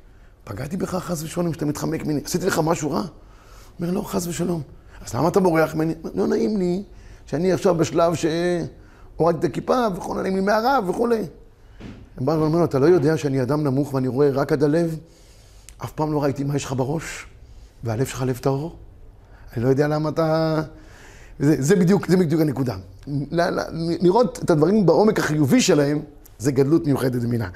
פגעתי 0.43 0.77
בך 0.77 0.95
חס 0.95 1.23
ושלום 1.23 1.53
שאתה 1.53 1.65
מתחמק 1.65 2.05
ממני? 2.05 2.21
עשיתי 2.25 2.45
לך 2.45 2.61
משהו 2.63 2.91
רע? 2.91 2.99
הוא 2.99 3.07
אומר, 3.79 3.91
לא, 3.91 4.01
חס 4.01 4.27
ושלום. 4.27 4.61
אז 5.05 5.13
למה 5.13 5.27
אתה 5.27 5.39
בורח 5.39 5.75
ממני? 5.75 5.93
לא 6.13 6.27
נעים 6.27 6.57
לי 6.57 6.83
שאני 7.25 7.53
עכשיו 7.53 7.75
בשלב 7.75 8.13
שהורדתי 8.15 9.47
את 9.47 9.51
הכיפה 9.51 9.87
וכל 9.95 10.21
נעים 10.21 10.35
לי 10.35 10.41
מערב 10.41 10.89
וכולי. 10.89 11.23
בא 12.17 12.31
ואומר 12.31 12.59
לו, 12.59 12.65
אתה 12.65 12.79
לא 12.79 12.85
יודע 12.85 13.17
שאני 13.17 13.41
אדם 13.41 13.63
נמוך 13.63 13.93
ואני 13.93 14.07
רואה 14.07 14.29
רק 14.29 14.51
עד 14.51 14.63
הלב? 14.63 14.97
אף 15.83 15.91
פעם 15.91 16.13
לא 16.13 16.23
ראיתי 16.23 16.43
מה 16.43 16.55
יש 16.55 16.65
לך 16.65 16.73
בראש, 16.73 17.25
והלב 17.83 18.05
שלך 18.05 18.23
לב 18.27 18.37
טהור. 18.37 18.75
אני 19.55 19.63
לא 19.63 19.69
יודע 19.69 19.87
למה 19.87 20.09
אתה... 20.09 20.61
זה, 21.39 21.55
זה, 21.59 21.75
בדיוק, 21.75 22.07
זה 22.07 22.17
בדיוק 22.17 22.41
הנקודה. 22.41 22.75
לראות 24.01 24.39
את 24.43 24.49
הדברים 24.49 24.85
בעומק 24.85 25.19
החיובי 25.19 25.61
שלהם, 25.61 25.99
זה 26.37 26.51
גדלות 26.51 26.85
מיוחדת 26.85 27.21
במינה. 27.21 27.49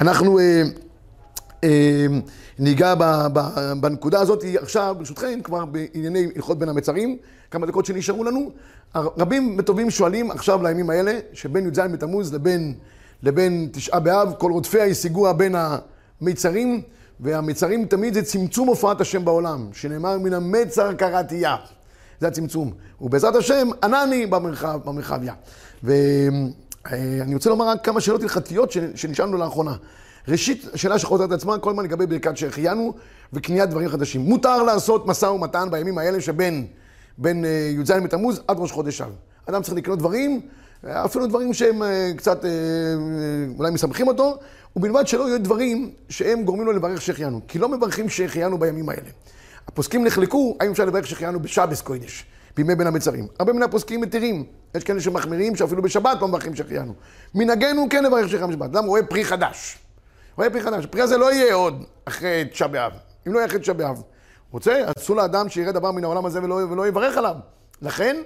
אנחנו 0.00 0.38
אה, 0.38 0.62
אה, 1.64 2.06
ניגע 2.58 2.94
ב, 2.94 3.04
ב, 3.32 3.40
בנקודה 3.80 4.20
הזאת 4.20 4.44
עכשיו, 4.62 4.96
ברשותכם, 4.98 5.40
כבר 5.44 5.64
בענייני 5.64 6.28
הלכות 6.36 6.58
בין 6.58 6.68
המצרים, 6.68 7.16
כמה 7.50 7.66
דקות 7.66 7.86
שנשארו 7.86 8.24
לנו. 8.24 8.50
רבים 8.94 9.56
וטובים 9.58 9.90
שואלים 9.90 10.30
עכשיו 10.30 10.62
לימים 10.62 10.90
האלה, 10.90 11.18
שבין 11.32 11.66
י"ז 11.66 11.78
בתמוז 11.78 12.34
לבין, 12.34 12.74
לבין 13.22 13.68
תשעה 13.72 14.00
באב, 14.00 14.32
כל 14.38 14.52
רודפיה 14.52 14.84
השיגוה 14.84 15.32
בין 15.32 15.54
המיצרים, 16.20 16.82
והמיצרים 17.20 17.84
תמיד 17.84 18.14
זה 18.14 18.22
צמצום 18.22 18.68
הופעת 18.68 19.00
השם 19.00 19.24
בעולם, 19.24 19.68
שנאמר 19.72 20.18
מן 20.18 20.32
המצר 20.32 20.92
קראתייה. 20.92 21.56
זה 22.20 22.28
הצמצום. 22.28 22.72
ובעזרת 23.00 23.34
השם, 23.34 23.68
ענני 23.82 24.26
במרחב, 24.26 24.80
במרחביה. 24.84 25.34
ואני 25.82 27.34
רוצה 27.34 27.50
לומר 27.50 27.68
רק 27.68 27.84
כמה 27.84 28.00
שאלות 28.00 28.22
הלכתיות 28.22 28.72
שנשאלנו 28.94 29.36
לאחרונה. 29.36 29.74
ראשית, 30.28 30.64
שאלה 30.74 30.98
שחוזרת 30.98 31.28
את 31.28 31.34
עצמה 31.34 31.58
כל 31.58 31.70
הזמן 31.70 31.84
לגבי 31.84 32.06
ברכת 32.06 32.36
שהחיינו 32.36 32.94
וקניית 33.32 33.70
דברים 33.70 33.88
חדשים. 33.88 34.20
מותר 34.20 34.62
לעשות 34.62 35.06
משא 35.06 35.26
ומתן 35.26 35.68
בימים 35.70 35.98
האלה 35.98 36.20
שבין 36.20 36.66
בין 37.18 37.44
אה, 37.44 37.50
י"ז 37.50 37.90
בתמוז 37.90 38.40
עד 38.48 38.56
ראש 38.58 38.72
חודש 38.72 39.00
אב. 39.00 39.12
אדם 39.46 39.62
צריך 39.62 39.76
לקנות 39.76 39.98
דברים, 39.98 40.40
אפילו 40.84 41.26
דברים 41.26 41.54
שהם 41.54 41.82
אה, 41.82 42.12
קצת 42.16 42.44
אה, 42.44 42.50
אולי 43.58 43.70
משמחים 43.70 44.08
אותו, 44.08 44.38
ובלבד 44.76 45.06
שלא 45.06 45.28
יהיו 45.28 45.42
דברים 45.42 45.90
שהם 46.08 46.44
גורמים 46.44 46.66
לו 46.66 46.72
לברך 46.72 47.02
שהחיינו. 47.02 47.40
כי 47.48 47.58
לא 47.58 47.68
מברכים 47.68 48.08
שהחיינו 48.08 48.58
בימים 48.58 48.88
האלה. 48.88 49.08
הפוסקים 49.68 50.04
נחלקו, 50.04 50.56
האם 50.60 50.70
אפשר 50.70 50.84
לברך 50.84 51.06
שהחיינו 51.06 51.40
בשבס 51.40 51.80
קוידש, 51.82 52.24
בימי 52.56 52.74
בין 52.74 52.86
המצרים. 52.86 53.26
הרבה 53.38 53.52
מן 53.52 53.62
הפוסקים 53.62 54.00
מתירים. 54.00 54.44
יש 54.74 54.84
כאלה 54.84 55.00
שמחמירים 55.00 55.56
שאפילו 55.56 55.82
בשבת 55.82 56.20
לא 56.20 56.28
מברכים 56.28 56.56
שהחיינו. 56.56 56.94
מנהגנו 57.34 57.86
כן 57.90 58.04
לברך 58.04 58.28
שהחיינו 58.28 58.48
בשבת. 58.48 58.62
אדם 58.62 58.84
רואה 58.84 59.02
פרי 59.02 59.24
חדש. 59.24 59.78
רואה 60.36 60.50
פרי 60.50 60.62
חדש. 60.62 60.84
הפרי 60.84 61.02
הזה 61.02 61.16
לא 61.16 61.32
יהיה 61.32 61.54
עוד 61.54 61.84
אחרי 62.04 62.44
תשעה 62.52 62.68
באב. 62.68 62.92
אם 63.26 63.32
לא 63.32 63.38
יהיה 63.38 63.46
אחרי 63.46 63.58
תשעה 63.58 63.74
באב. 63.74 64.02
רוצה, 64.50 64.82
אסור 64.98 65.16
לאדם 65.16 65.48
שיראה 65.48 65.72
דבר 65.72 65.92
מן 65.92 66.04
העולם 66.04 66.26
הזה 66.26 66.42
ולא, 66.42 66.54
ולא 66.54 66.88
יברך 66.88 67.16
עליו. 67.16 67.34
לכן, 67.82 68.16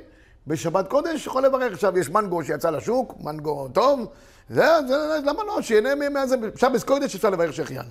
בשבת 0.46 0.88
קודש 0.88 1.26
יכול 1.26 1.44
לברך. 1.44 1.72
עכשיו 1.72 1.98
יש 1.98 2.10
מנגו 2.10 2.44
שיצא 2.44 2.70
לשוק, 2.70 3.14
מנגו 3.20 3.68
טוב. 3.68 4.06
זה, 4.50 4.66
זה, 4.88 4.94
למה 5.24 5.44
לא? 5.44 5.62
שיהנה 5.62 5.88
מזה. 5.94 6.36
בשבת 6.36 6.82
קודש 6.82 7.14
אפשר 7.14 7.30
לברך 7.30 7.52
שהחיינו. 7.52 7.90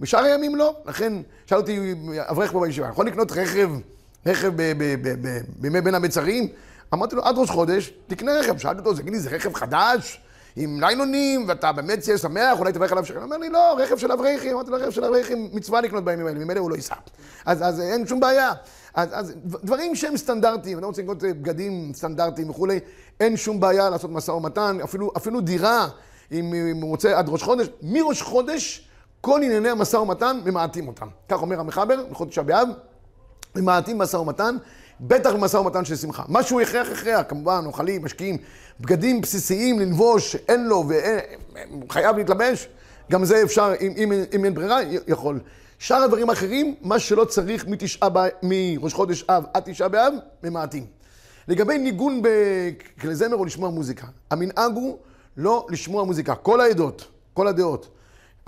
בשאר 0.00 0.24
הימים 0.24 0.56
לא. 0.56 0.76
לכן, 0.86 1.12
שאל 1.46 1.58
אותי 1.58 1.94
אברך 2.18 2.52
פה 2.52 2.60
בישיבה, 2.60 2.88
יכול 2.88 3.06
לקנות 3.06 3.32
רכב, 3.32 3.70
רכב 4.26 4.52
בימי 5.56 5.80
בין 5.80 5.94
המצרים? 5.94 6.48
אמרתי 6.94 7.16
לו, 7.16 7.24
עד 7.24 7.38
ראש 7.38 7.50
חודש, 7.50 7.92
תקנה 8.06 8.32
רכב. 8.32 8.58
שאלתי 8.58 8.78
אותו, 8.78 8.94
תגיד 8.94 9.12
לי, 9.12 9.18
זה 9.18 9.30
רכב 9.30 9.54
חדש? 9.54 10.20
עם 10.56 10.80
ליינונים, 10.80 11.44
ואתה 11.48 11.72
באמת 11.72 12.00
תהיה 12.00 12.18
שמח, 12.18 12.58
אולי 12.58 12.72
תברך 12.72 12.92
עליו 12.92 13.04
שקל. 13.04 13.16
הוא 13.16 13.24
אומר 13.24 13.36
לי, 13.36 13.48
לא, 13.48 13.76
רכב 13.78 13.96
של 13.96 14.12
אברכים. 14.12 14.52
אמרתי 14.52 14.70
לו, 14.70 14.76
רכב 14.76 14.90
של 14.90 15.04
אברכים, 15.04 15.50
מצווה 15.52 15.80
לקנות 15.80 16.04
בימים 16.04 16.26
האלה, 16.26 16.38
ממילא 16.38 16.60
הוא 16.60 16.70
לא 16.70 16.74
ייסע. 16.74 16.94
אז, 17.46 17.62
אז 17.62 17.80
אין 17.80 18.06
שום 18.06 18.20
בעיה. 18.20 18.52
אז, 18.94 19.08
אז 19.12 19.34
דברים 19.44 19.94
שהם 19.94 20.16
סטנדרטיים, 20.16 20.78
אני 20.78 20.82
לא 20.82 20.86
רוצה 20.86 21.02
לקנות 21.02 21.18
בגדים 21.22 21.92
סטנדרטיים 21.94 22.50
וכולי, 22.50 22.80
אין 23.20 23.36
שום 23.36 23.60
בעיה 23.60 23.90
לעשות 23.90 24.10
משא 24.10 24.30
ומתן, 24.30 24.78
אפילו, 24.84 25.10
אפילו 25.16 25.40
דירה, 25.40 25.88
אם, 26.32 26.54
אם 26.54 26.80
הוא 26.82 26.90
רוצה 26.90 27.18
עד 27.18 27.28
ראש 27.28 27.42
חודש. 27.42 27.66
מראש 27.82 28.22
חודש, 28.22 28.88
כל 29.20 29.40
ענייני 29.42 29.68
המשא 29.68 29.96
ומתן, 29.96 30.40
ממעטים 30.44 30.88
אותם. 30.88 31.06
כך 31.28 31.42
אומר 31.42 31.60
המחבר, 31.60 32.04
בחודש 32.10 32.38
באב, 32.38 32.68
ממעטים 33.56 33.98
משא 33.98 34.16
ומתן. 34.16 34.56
בטח 35.00 35.32
במשא 35.32 35.56
ומתן 35.56 35.84
של 35.84 35.96
שמחה. 35.96 36.22
משהו 36.28 36.60
הכרח 36.60 36.88
הכרח, 36.92 37.24
כמובן, 37.28 37.62
אוכלים, 37.66 38.04
משקיעים, 38.04 38.36
בגדים 38.80 39.20
בסיסיים 39.20 39.80
ללבוש, 39.80 40.36
אין 40.48 40.66
לו 40.66 40.84
וחייב 41.88 42.16
להתלבש, 42.16 42.68
גם 43.10 43.24
זה 43.24 43.42
אפשר, 43.42 43.72
אם, 43.80 43.92
אם, 43.96 44.12
אם 44.34 44.44
אין 44.44 44.54
ברירה, 44.54 44.78
יכול. 45.08 45.40
שאר 45.78 46.02
הדברים 46.02 46.30
האחרים, 46.30 46.74
מה 46.82 46.98
שלא 46.98 47.24
צריך 47.24 47.66
מתשעה, 47.66 48.08
מראש 48.42 48.94
חודש 48.94 49.24
אב 49.28 49.44
עד 49.54 49.62
תשעה 49.66 49.88
באב, 49.88 50.14
ממעטים. 50.42 50.86
לגבי 51.48 51.78
ניגון 51.78 52.22
בכלי 52.22 53.14
זמר 53.14 53.36
או 53.36 53.44
לשמוע 53.44 53.70
מוזיקה, 53.70 54.06
המנהג 54.30 54.72
הוא 54.74 54.98
לא 55.36 55.66
לשמוע 55.70 56.04
מוזיקה. 56.04 56.34
כל 56.34 56.60
העדות, 56.60 57.08
כל 57.34 57.48
הדעות, 57.48 57.88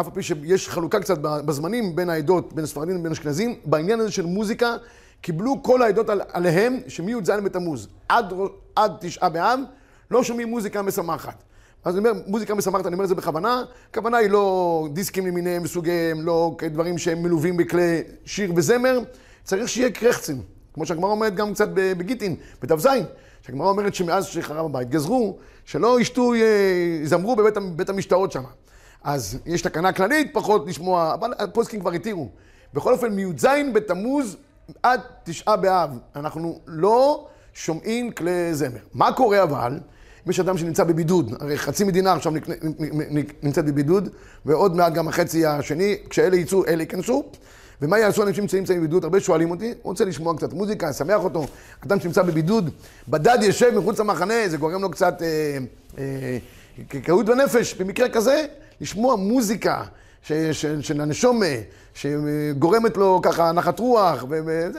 אף 0.00 0.06
על 0.06 0.12
פי 0.12 0.22
שיש 0.22 0.68
חלוקה 0.68 1.00
קצת 1.00 1.18
בזמנים 1.18 1.96
בין 1.96 2.10
העדות, 2.10 2.52
בין 2.52 2.64
הספרדים 2.64 2.96
לבין 2.96 3.12
אשכנזים, 3.12 3.54
בעניין 3.64 4.00
הזה 4.00 4.10
של 4.10 4.26
מוזיקה, 4.26 4.76
קיבלו 5.20 5.62
כל 5.62 5.82
העדות 5.82 6.10
על, 6.10 6.20
עליהם 6.32 6.78
שמי"ז 6.88 7.30
בתמוז 7.30 7.88
עד, 8.08 8.32
עד 8.76 8.92
תשעה 9.00 9.28
באב, 9.28 9.60
לא 10.10 10.24
שומעים 10.24 10.48
מוזיקה 10.48 10.82
משמחת. 10.82 11.42
אז 11.84 11.96
אני 11.96 12.08
אומר, 12.08 12.20
מוזיקה 12.26 12.54
משמחת, 12.54 12.86
אני 12.86 12.94
אומר 12.94 13.04
את 13.04 13.08
זה 13.08 13.14
בכוונה, 13.14 13.62
הכוונה 13.90 14.16
היא 14.16 14.30
לא 14.30 14.88
דיסקים 14.92 15.26
למיניהם 15.26 15.62
מסוגיהם, 15.62 16.20
לא 16.20 16.56
דברים 16.70 16.98
שהם 16.98 17.22
מלווים 17.22 17.56
בכלי 17.56 18.02
שיר 18.24 18.52
וזמר, 18.56 19.00
צריך 19.44 19.68
שיהיה 19.68 19.90
קרחצים, 19.90 20.42
כמו 20.74 20.86
שהגמרא 20.86 21.10
אומרת 21.10 21.34
גם 21.34 21.54
קצת 21.54 21.68
בגיטין, 21.72 22.36
בת"ז, 22.62 22.88
שהגמרא 23.42 23.68
אומרת 23.68 23.94
שמאז 23.94 24.26
שחרב 24.26 24.66
הבית 24.66 24.90
גזרו, 24.90 25.36
שלא 25.64 26.00
ישתו, 26.00 26.32
יזמרו 27.02 27.36
בבית, 27.36 27.54
בבית 27.54 27.88
המשתאות 27.88 28.32
שם. 28.32 28.42
אז 29.02 29.38
יש 29.46 29.62
תקנה 29.62 29.92
כללית, 29.92 30.30
פחות 30.32 30.66
לשמוע, 30.66 31.14
אבל 31.14 31.32
הפוסקים 31.38 31.80
כבר 31.80 31.92
התירו. 31.92 32.28
בכל 32.74 32.92
אופן, 32.92 33.12
מי"ז 33.12 33.46
בתמוז 33.74 34.36
עד 34.82 35.00
תשעה 35.24 35.56
באב, 35.56 35.98
אנחנו 36.16 36.58
לא 36.66 37.26
שומעים 37.54 38.10
כלי 38.10 38.54
זמר. 38.54 38.78
מה 38.94 39.12
קורה 39.12 39.42
אבל, 39.42 39.72
אם 40.26 40.30
יש 40.30 40.40
אדם 40.40 40.58
שנמצא 40.58 40.84
בבידוד, 40.84 41.34
הרי 41.40 41.58
חצי 41.58 41.84
מדינה 41.84 42.12
עכשיו 42.12 42.32
נמצאת 43.42 43.64
בבידוד, 43.64 44.08
ועוד 44.46 44.76
מעט 44.76 44.92
גם 44.92 45.08
החצי 45.08 45.46
השני, 45.46 45.96
כשאלה 46.10 46.36
יצאו, 46.36 46.66
אלה 46.66 46.82
ייכנסו. 46.82 47.24
ומה 47.82 47.98
יעשו 47.98 48.22
אנשים 48.22 48.48
שנמצאים 48.48 48.78
בבידוד? 48.78 49.04
הרבה 49.04 49.20
שואלים 49.20 49.50
אותי, 49.50 49.66
הוא 49.66 49.74
רוצה 49.82 50.04
לשמוע 50.04 50.36
קצת 50.36 50.52
מוזיקה, 50.52 50.90
לשמח 50.90 51.24
אותו. 51.24 51.46
אדם 51.86 52.00
שנמצא 52.00 52.22
בבידוד, 52.22 52.70
בדד 53.08 53.38
יושב 53.42 53.78
מחוץ 53.78 54.00
למחנה, 54.00 54.34
זה 54.46 54.56
גורם 54.56 54.82
לו 54.82 54.90
קצת 54.90 55.22
אה, 55.22 55.58
אה, 55.98 56.38
קהות 57.02 57.26
בנפש. 57.26 57.74
במקרה 57.74 58.08
כזה, 58.08 58.46
לשמוע 58.80 59.16
מוזיקה. 59.16 59.84
של 60.22 61.00
הנשומה, 61.00 61.46
שגורמת 61.94 62.96
לו 62.96 63.20
ככה 63.22 63.52
נחת 63.52 63.78
רוח, 63.78 64.24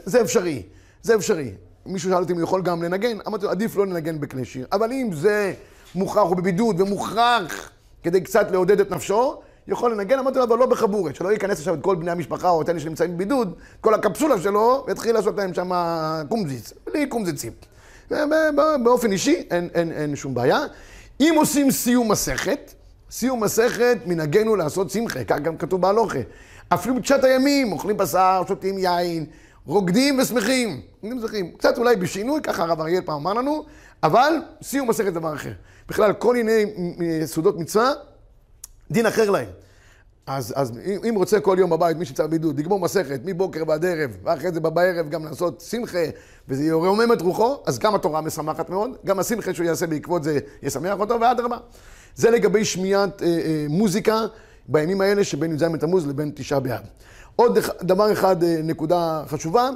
זה 0.06 0.22
אפשרי, 0.22 0.64
זה 1.02 1.16
אפשרי. 1.16 1.52
מישהו 1.86 2.10
שאל 2.10 2.22
אותי 2.22 2.34
אם 2.34 2.38
הוא 2.38 2.44
יכול 2.44 2.62
גם 2.62 2.84
לנגן, 2.84 3.18
אמרתי 3.28 3.46
לו, 3.46 3.52
עדיף 3.52 3.76
לא 3.76 3.88
לנגן 3.88 4.20
בכלי 4.20 4.46
שיר. 4.46 4.68
אבל 4.72 4.92
אם 4.92 5.10
זה 5.14 5.54
מוכרח, 5.96 6.28
הוא 6.28 6.38
בבידוד 6.38 6.82
ומוכרח 6.82 7.72
כדי 8.04 8.22
קצת 8.22 8.52
לעודד 8.52 8.80
את 8.80 8.92
נפשו, 8.92 9.42
יכול 9.68 9.92
לנגן, 9.92 10.20
אמרתי 10.20 10.38
לו, 10.38 10.44
אבל 10.44 10.58
לא 10.58 10.66
בחבורת, 10.66 11.16
שלא 11.16 11.32
ייכנס 11.32 11.58
עכשיו 11.58 11.74
את 11.74 11.80
כל 11.82 11.96
בני 11.96 12.12
המשפחה 12.12 12.50
או 12.50 12.62
את 12.62 12.70
אלה 12.70 12.80
שנמצאים 12.80 13.16
בבידוד, 13.16 13.54
כל 13.82 13.94
הקפסולה 13.94 14.42
שלו, 14.42 14.84
ויתחיל 14.88 15.16
לעשות 15.16 15.38
להם 15.38 15.54
שם 15.54 15.72
קומזיץ, 16.30 16.74
בלי 16.86 17.08
קומזיצים. 17.08 17.52
באופן 18.84 19.12
אישי 19.12 19.44
אין, 19.52 19.70
אין, 19.74 19.92
אין 19.92 20.16
שום 20.16 20.34
בעיה. 20.34 20.60
אם 21.20 21.34
עושים 21.38 21.72
סיום 21.72 22.12
מסכת, 22.12 22.74
סיום 23.12 23.44
מסכת, 23.44 23.98
מנהגנו 24.06 24.56
לעשות 24.56 24.90
שמחה, 24.90 25.24
כך 25.24 25.40
גם 25.40 25.58
כתוב 25.58 25.82
בהלוכה. 25.82 26.20
אפילו 26.70 26.96
בתשעת 26.96 27.24
הימים, 27.24 27.72
אוכלים 27.72 27.98
בשר, 27.98 28.42
שותים 28.48 28.78
יין, 28.78 29.26
רוקדים 29.66 30.20
ושמחים. 30.20 30.82
רוקדים 31.02 31.18
ושמחים. 31.18 31.52
קצת 31.58 31.78
אולי 31.78 31.96
בשינוי, 31.96 32.42
ככה 32.42 32.64
הרב 32.64 32.82
אריאל 32.82 33.02
פעם 33.02 33.16
אמר 33.16 33.34
לנו, 33.34 33.66
אבל 34.04 34.34
סיום 34.64 34.90
מסכת 34.90 35.14
דבר 35.14 35.36
אחר. 35.36 35.52
בכלל, 35.90 36.14
כל 36.14 36.36
מיני 36.36 36.66
סעודות 37.26 37.60
מצווה, 37.60 37.92
דין 38.92 39.06
אחר 39.06 39.30
להם. 39.30 39.48
אז, 40.28 40.54
אז 40.56 40.72
אם 41.10 41.14
רוצה 41.18 41.40
כל 41.40 41.56
יום 41.60 41.70
בבית, 41.70 41.98
מי 41.98 42.06
שצריך 42.06 42.30
בידוד, 42.30 42.60
לגמור 42.60 42.80
מסכת 42.80 43.20
מבוקר 43.26 43.64
ועד 43.68 43.86
ערב, 43.86 44.18
ואחרי 44.24 44.52
זה 44.52 44.60
בערב 44.60 45.10
גם 45.10 45.26
לעשות 45.26 45.62
שמחה, 45.62 46.06
וזה 46.48 46.64
ירומם 46.64 47.14
את 47.14 47.22
רוחו, 47.22 47.58
אז 47.66 47.80
גם 47.80 47.96
התורה 47.96 48.22
משמחת 48.22 48.70
מאוד, 48.70 48.92
גם 49.06 49.20
השמחה 49.20 49.54
שהוא 49.54 49.66
יעשה 49.66 49.88
בעקבות 49.88 50.24
זה 50.24 50.40
ישמח 50.64 51.00
אותו, 51.00 51.22
ואדרבה. 51.22 51.58
זה 52.16 52.30
לגבי 52.30 52.66
שמיעת 52.66 53.22
אה, 53.22 53.28
אה, 53.28 53.66
מוזיקה 53.70 54.26
בימים 54.68 55.02
האלה 55.02 55.24
שבין 55.24 55.54
י"ז 55.54 55.64
בתמוז 55.64 56.08
לבין 56.08 56.32
תשעה 56.36 56.60
באב. 56.60 56.82
עוד 57.36 57.58
דבר 57.82 58.12
אחד, 58.12 58.44
אה, 58.44 58.60
נקודה 58.64 59.24
חשובה, 59.28 59.70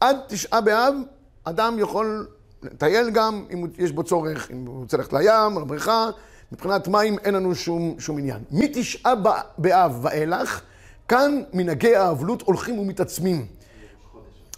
עד 0.00 0.16
תשעה 0.28 0.60
באב 0.60 0.94
אדם 1.44 1.76
יכול 1.78 2.26
לטייל 2.62 3.10
גם 3.10 3.44
אם 3.52 3.66
יש 3.78 3.92
בו 3.92 4.02
צורך, 4.02 4.50
אם 4.50 4.66
הוא 4.66 4.80
רוצה 4.80 4.96
ללכת 4.96 5.12
לים 5.12 5.62
לבריכה, 5.62 6.10
מבחינת 6.52 6.88
מים 6.88 7.18
אין 7.18 7.34
לנו 7.34 7.54
שום, 7.54 7.94
שום 7.98 8.18
עניין. 8.18 8.38
מתשעה 8.50 9.14
באב 9.58 9.98
ואילך, 10.02 10.60
כאן 11.08 11.42
מנהגי 11.52 11.96
האבלות 11.96 12.42
הולכים 12.42 12.78
ומתעצמים. 12.78 13.46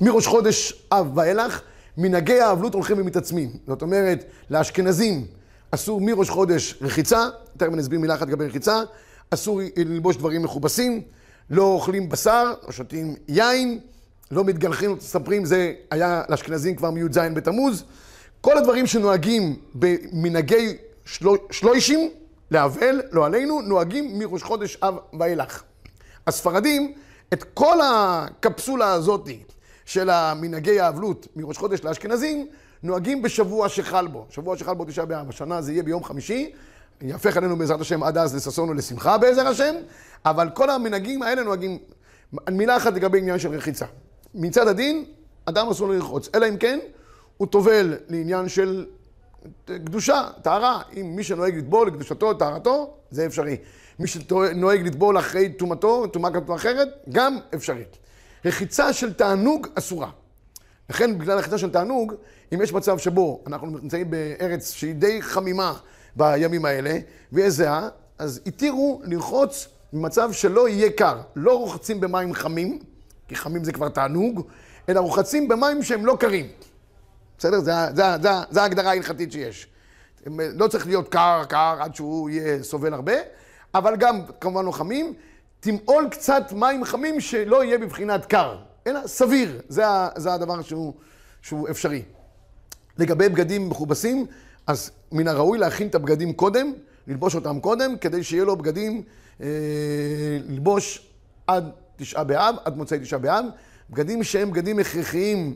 מראש 0.01 0.27
חודש 0.27 0.87
אב 0.93 1.11
ואילך, 1.15 1.61
מנהגי 1.99 2.41
האבלות 2.41 2.75
הולכים 2.75 3.01
ומתעצמים. 3.01 3.51
זאת 3.67 3.83
אומרת, 3.83 4.25
לאשכנזים 4.51 5.27
אסור 5.71 6.01
מראש 6.01 6.31
חודש 6.31 6.75
רחיצה, 6.81 7.29
תכף 7.57 7.73
אני 7.73 7.81
אסביר 7.81 8.01
מילה 8.01 8.15
אחת 8.15 8.27
לגבי 8.27 8.47
רחיצה, 8.47 8.83
אסור 9.31 9.61
ללבוש 9.77 10.17
דברים 10.17 10.43
מכובסים, 10.43 11.03
לא 11.51 11.63
אוכלים 11.63 12.09
בשר, 12.09 12.55
לא 12.67 12.73
שותים 12.73 13.15
יין, 13.29 13.81
לא 14.31 14.45
מתגלחים, 14.45 14.93
מספרים, 14.93 15.45
זה 15.45 15.73
היה 15.91 16.23
לאשכנזים 16.29 16.77
כבר 16.77 16.91
מי"ז 16.91 17.19
בתמוז. 17.19 17.85
כל 18.41 18.59
הדברים 18.59 18.87
שנוהגים 18.87 19.57
במנהגי 19.75 20.77
שלו, 21.05 21.35
שלוישים, 21.51 22.11
לאבל, 22.51 23.03
לא 23.13 23.27
עלינו, 23.27 23.61
נוהגים 23.61 24.19
מראש 24.19 24.43
חודש 24.43 24.79
אב 24.83 24.99
ואילך. 25.21 25.63
הספרדים, 26.27 26.93
את 27.33 27.45
כל 27.55 27.79
הקפסולה 27.85 28.93
הזאתי 28.93 29.43
של 29.85 30.11
המנהגי 30.11 30.81
האבלות 30.81 31.27
מראש 31.37 31.59
חודש 31.59 31.81
לאשכנזים, 31.85 32.47
נוהגים 32.83 33.23
בשבוע 33.23 33.69
שחל 33.69 34.07
בו. 34.07 34.27
שבוע 34.31 34.57
שחל 34.57 34.75
בו 34.75 34.85
תשעה 34.85 35.05
באב. 35.05 35.29
השנה 35.29 35.63
זה 35.63 35.73
יהיה 35.73 35.83
ביום 35.83 36.05
חמישי. 36.05 36.53
יהפך 37.01 37.37
עלינו 37.37 37.57
בעזרת 37.57 37.81
השם 37.81 38.03
עד 38.03 38.19
אז 38.19 38.37
לששון 38.37 38.69
ולשמחה 38.69 39.19
בעזר 39.19 39.47
השם, 39.47 39.75
אבל 40.25 40.49
כל 40.55 40.71
המנהגים 40.71 41.23
האלה 41.23 41.43
נוהגים... 41.43 41.79
מילה 42.51 42.77
אחת 42.77 42.93
לגבי 42.93 43.19
עניין 43.19 43.39
של 43.39 43.55
רחיצה. 43.55 43.87
מצד 44.35 44.69
הדין, 44.69 45.05
אדם 45.45 45.69
אסור 45.69 45.89
לרחוץ, 45.89 46.29
אלא 46.35 46.49
אם 46.49 46.57
כן, 46.57 46.79
הוא 47.37 47.49
טובל 47.49 47.95
לעניין 48.09 48.49
של 48.49 48.87
קדושה, 49.67 50.29
טהרה. 50.43 50.83
אם 50.97 51.17
מי 51.17 51.25
שנוהג 51.25 51.59
לטבול 51.59 51.89
לקדושתו, 51.89 52.35
טהרתו, 52.35 52.95
זה 53.11 53.27
אפשרי. 53.27 53.57
מי 53.99 54.07
שנוהג 54.07 54.87
לטבול 54.87 55.19
אחרי 55.19 55.49
טומאתו, 55.49 56.07
טומאה 56.07 56.31
כתובה 56.31 56.55
אחרת, 56.55 56.89
גם 57.09 57.39
אפשרית. 57.55 57.97
רחיצה 58.45 58.93
של 58.93 59.13
תענוג 59.13 59.67
אסורה. 59.75 60.11
לכן, 60.91 61.19
בגלל 61.19 61.39
רחיצה 61.39 61.59
של 61.59 61.71
תענוג, 61.71 62.15
אם 62.55 62.63
יש 62.63 62.73
מצב 62.73 62.99
שבו 62.99 63.43
אנחנו 63.47 63.67
נמצאים 63.67 64.11
בארץ 64.11 64.73
שהיא 64.73 64.95
די 64.95 65.23
חמימה 65.23 65.75
בימים 66.17 66.65
האלה, 66.65 66.99
ויש 67.33 67.53
זהה, 67.53 67.89
אז 68.19 68.41
התירו 68.47 69.03
לרחוץ 69.05 69.69
במצב 69.93 70.33
שלא 70.33 70.69
יהיה 70.69 70.91
קר. 70.91 71.21
לא 71.37 71.59
רוחצים 71.59 72.01
במים 72.01 72.35
חמים, 72.35 72.79
כי 73.29 73.37
חמים 73.37 73.65
זה 73.65 73.73
כבר 73.73 73.89
תענוג, 73.89 74.47
אלא 74.89 75.01
רוחצים 75.01 75.49
במים 75.49 75.83
שהם 75.83 76.07
לא 76.07 76.17
קרים. 76.21 76.47
בסדר? 77.39 77.61
זו 78.51 78.61
ההגדרה 78.61 78.91
ההלכתית 78.91 79.33
שיש. 79.33 79.67
לא 80.37 80.69
צריך 80.69 80.87
להיות 80.87 81.09
קר, 81.09 81.43
קר, 81.49 81.77
עד 81.81 81.95
שהוא 81.95 82.31
יהיה 82.31 82.63
סובל 82.63 82.95
הרבה, 82.95 83.13
אבל 83.75 83.97
גם 83.97 84.21
כמובן 84.41 84.65
לא 84.65 84.73
חמים. 84.73 85.15
תמעול 85.61 86.09
קצת 86.11 86.53
מים 86.53 86.85
חמים 86.85 87.21
שלא 87.21 87.65
יהיה 87.65 87.79
בבחינת 87.79 88.27
קר, 88.27 88.59
אלא 88.89 89.07
סביר. 89.07 89.61
זה, 89.69 89.83
זה 90.17 90.33
הדבר 90.33 90.63
שהוא, 90.63 90.93
שהוא 91.43 91.69
אפשרי. 91.71 92.03
לגבי 92.99 93.29
בגדים 93.29 93.69
מכובסים, 93.69 94.27
אז 94.67 94.91
מן 95.13 95.29
הראוי 95.29 95.59
להכין 95.59 95.89
את 95.89 95.95
הבגדים 95.95 96.33
קודם, 96.33 96.73
ללבוש 97.07 97.35
אותם 97.35 97.61
קודם, 97.61 97.99
כדי 97.99 98.23
שיהיה 98.23 98.45
לו 98.45 98.57
בגדים 98.57 99.03
אה, 99.43 99.47
ללבוש 100.49 101.09
עד 101.47 101.71
תשעה 101.97 102.25
באב, 102.25 102.55
עד 102.65 102.77
מוצאי 102.77 102.99
תשעה 102.99 103.19
באב. 103.19 103.45
בגדים 103.91 104.25
שהם 104.25 104.51
בגדים 104.51 104.79
הכרחיים 104.79 105.55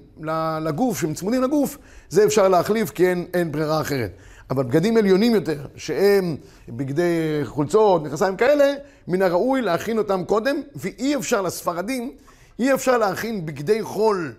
לגוף, 0.60 1.00
שהם 1.00 1.14
צמודים 1.14 1.42
לגוף, 1.42 1.78
זה 2.08 2.24
אפשר 2.24 2.48
להחליף 2.48 2.90
כי 2.90 3.08
אין, 3.08 3.26
אין 3.34 3.52
ברירה 3.52 3.80
אחרת. 3.80 4.10
אבל 4.50 4.64
בגדים 4.64 4.96
עליונים 4.96 5.34
יותר, 5.34 5.66
שהם 5.76 6.36
בגדי 6.68 7.40
חולצות, 7.44 8.02
מכנסיים 8.02 8.36
כאלה, 8.36 8.74
מן 9.08 9.22
הראוי 9.22 9.62
להכין 9.62 9.98
אותם 9.98 10.24
קודם, 10.24 10.56
ואי 10.76 11.16
אפשר 11.16 11.42
לספרדים, 11.42 12.12
אי 12.58 12.74
אפשר 12.74 12.98
להכין 12.98 13.46
בגדי 13.46 13.82
חול 13.82 14.34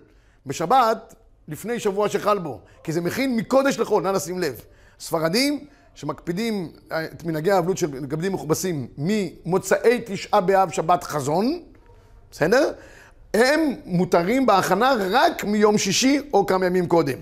בשבת 0.46 1.14
לפני 1.48 1.80
שבוע 1.80 2.08
שחל 2.08 2.38
בו, 2.38 2.60
כי 2.84 2.92
זה 2.92 3.00
מכין 3.00 3.36
מקודש 3.36 3.78
לחול, 3.78 4.02
נא 4.02 4.08
לשים 4.08 4.38
לב. 4.38 4.60
ספרדים 5.00 5.66
שמקפידים 5.94 6.72
את 6.88 7.24
מנהגי 7.24 7.50
האבלות 7.50 7.78
של 7.78 7.86
בגדים 7.86 8.32
מכובסים 8.32 8.86
ממוצאי 8.98 10.00
תשעה 10.06 10.40
באב 10.40 10.70
שבת 10.70 11.04
חזון, 11.04 11.62
בסדר? 12.30 12.72
הם 13.34 13.74
מותרים 13.84 14.46
בהכנה 14.46 14.94
רק 15.10 15.44
מיום 15.44 15.78
שישי 15.78 16.20
או 16.32 16.46
כמה 16.46 16.66
ימים 16.66 16.86
קודם. 16.86 17.18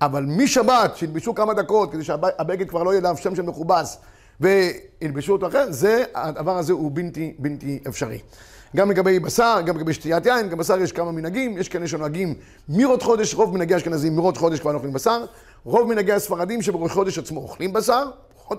אבל 0.00 0.24
משבת, 0.28 0.96
שילבשו 0.96 1.34
כמה 1.34 1.54
דקות, 1.54 1.92
כדי 1.92 2.04
שהבגד 2.04 2.68
כבר 2.68 2.82
לא 2.82 2.90
יהיה 2.90 2.98
עליו 2.98 3.16
שם 3.16 3.36
של 3.36 3.42
מכובס, 3.42 3.98
וילבשו 4.40 5.32
אותו 5.32 5.46
אחר, 5.46 5.66
זה, 5.70 6.04
הדבר 6.14 6.58
הזה 6.58 6.72
הוא 6.72 6.90
בלתי, 6.94 7.34
בלתי 7.38 7.78
אפשרי. 7.88 8.18
גם 8.76 8.90
לגבי 8.90 9.18
בשר, 9.18 9.60
גם 9.66 9.76
לגבי 9.76 9.92
שתיית 9.92 10.26
יין, 10.26 10.48
גם 10.48 10.58
בשר 10.58 10.80
יש 10.80 10.92
כמה 10.92 11.12
מנהגים, 11.12 11.58
יש 11.58 11.68
כאלה 11.68 11.88
שנוהגים 11.88 12.34
מראש 12.68 13.02
חודש, 13.02 13.34
רוב 13.34 13.54
מנהגי 13.54 13.74
האשכנזים 13.74 14.16
מראש 14.16 14.38
חודש 14.38 14.60
כבר 14.60 14.74
אוכלים 14.74 14.92
בשר, 14.92 15.24
רוב 15.64 15.88
מנהגי 15.88 16.12
הספרדים 16.12 16.62
שבראש 16.62 16.92
חודש 16.92 17.18
עצמו 17.18 17.40
אוכלים 17.40 17.72
בשר, 17.72 18.10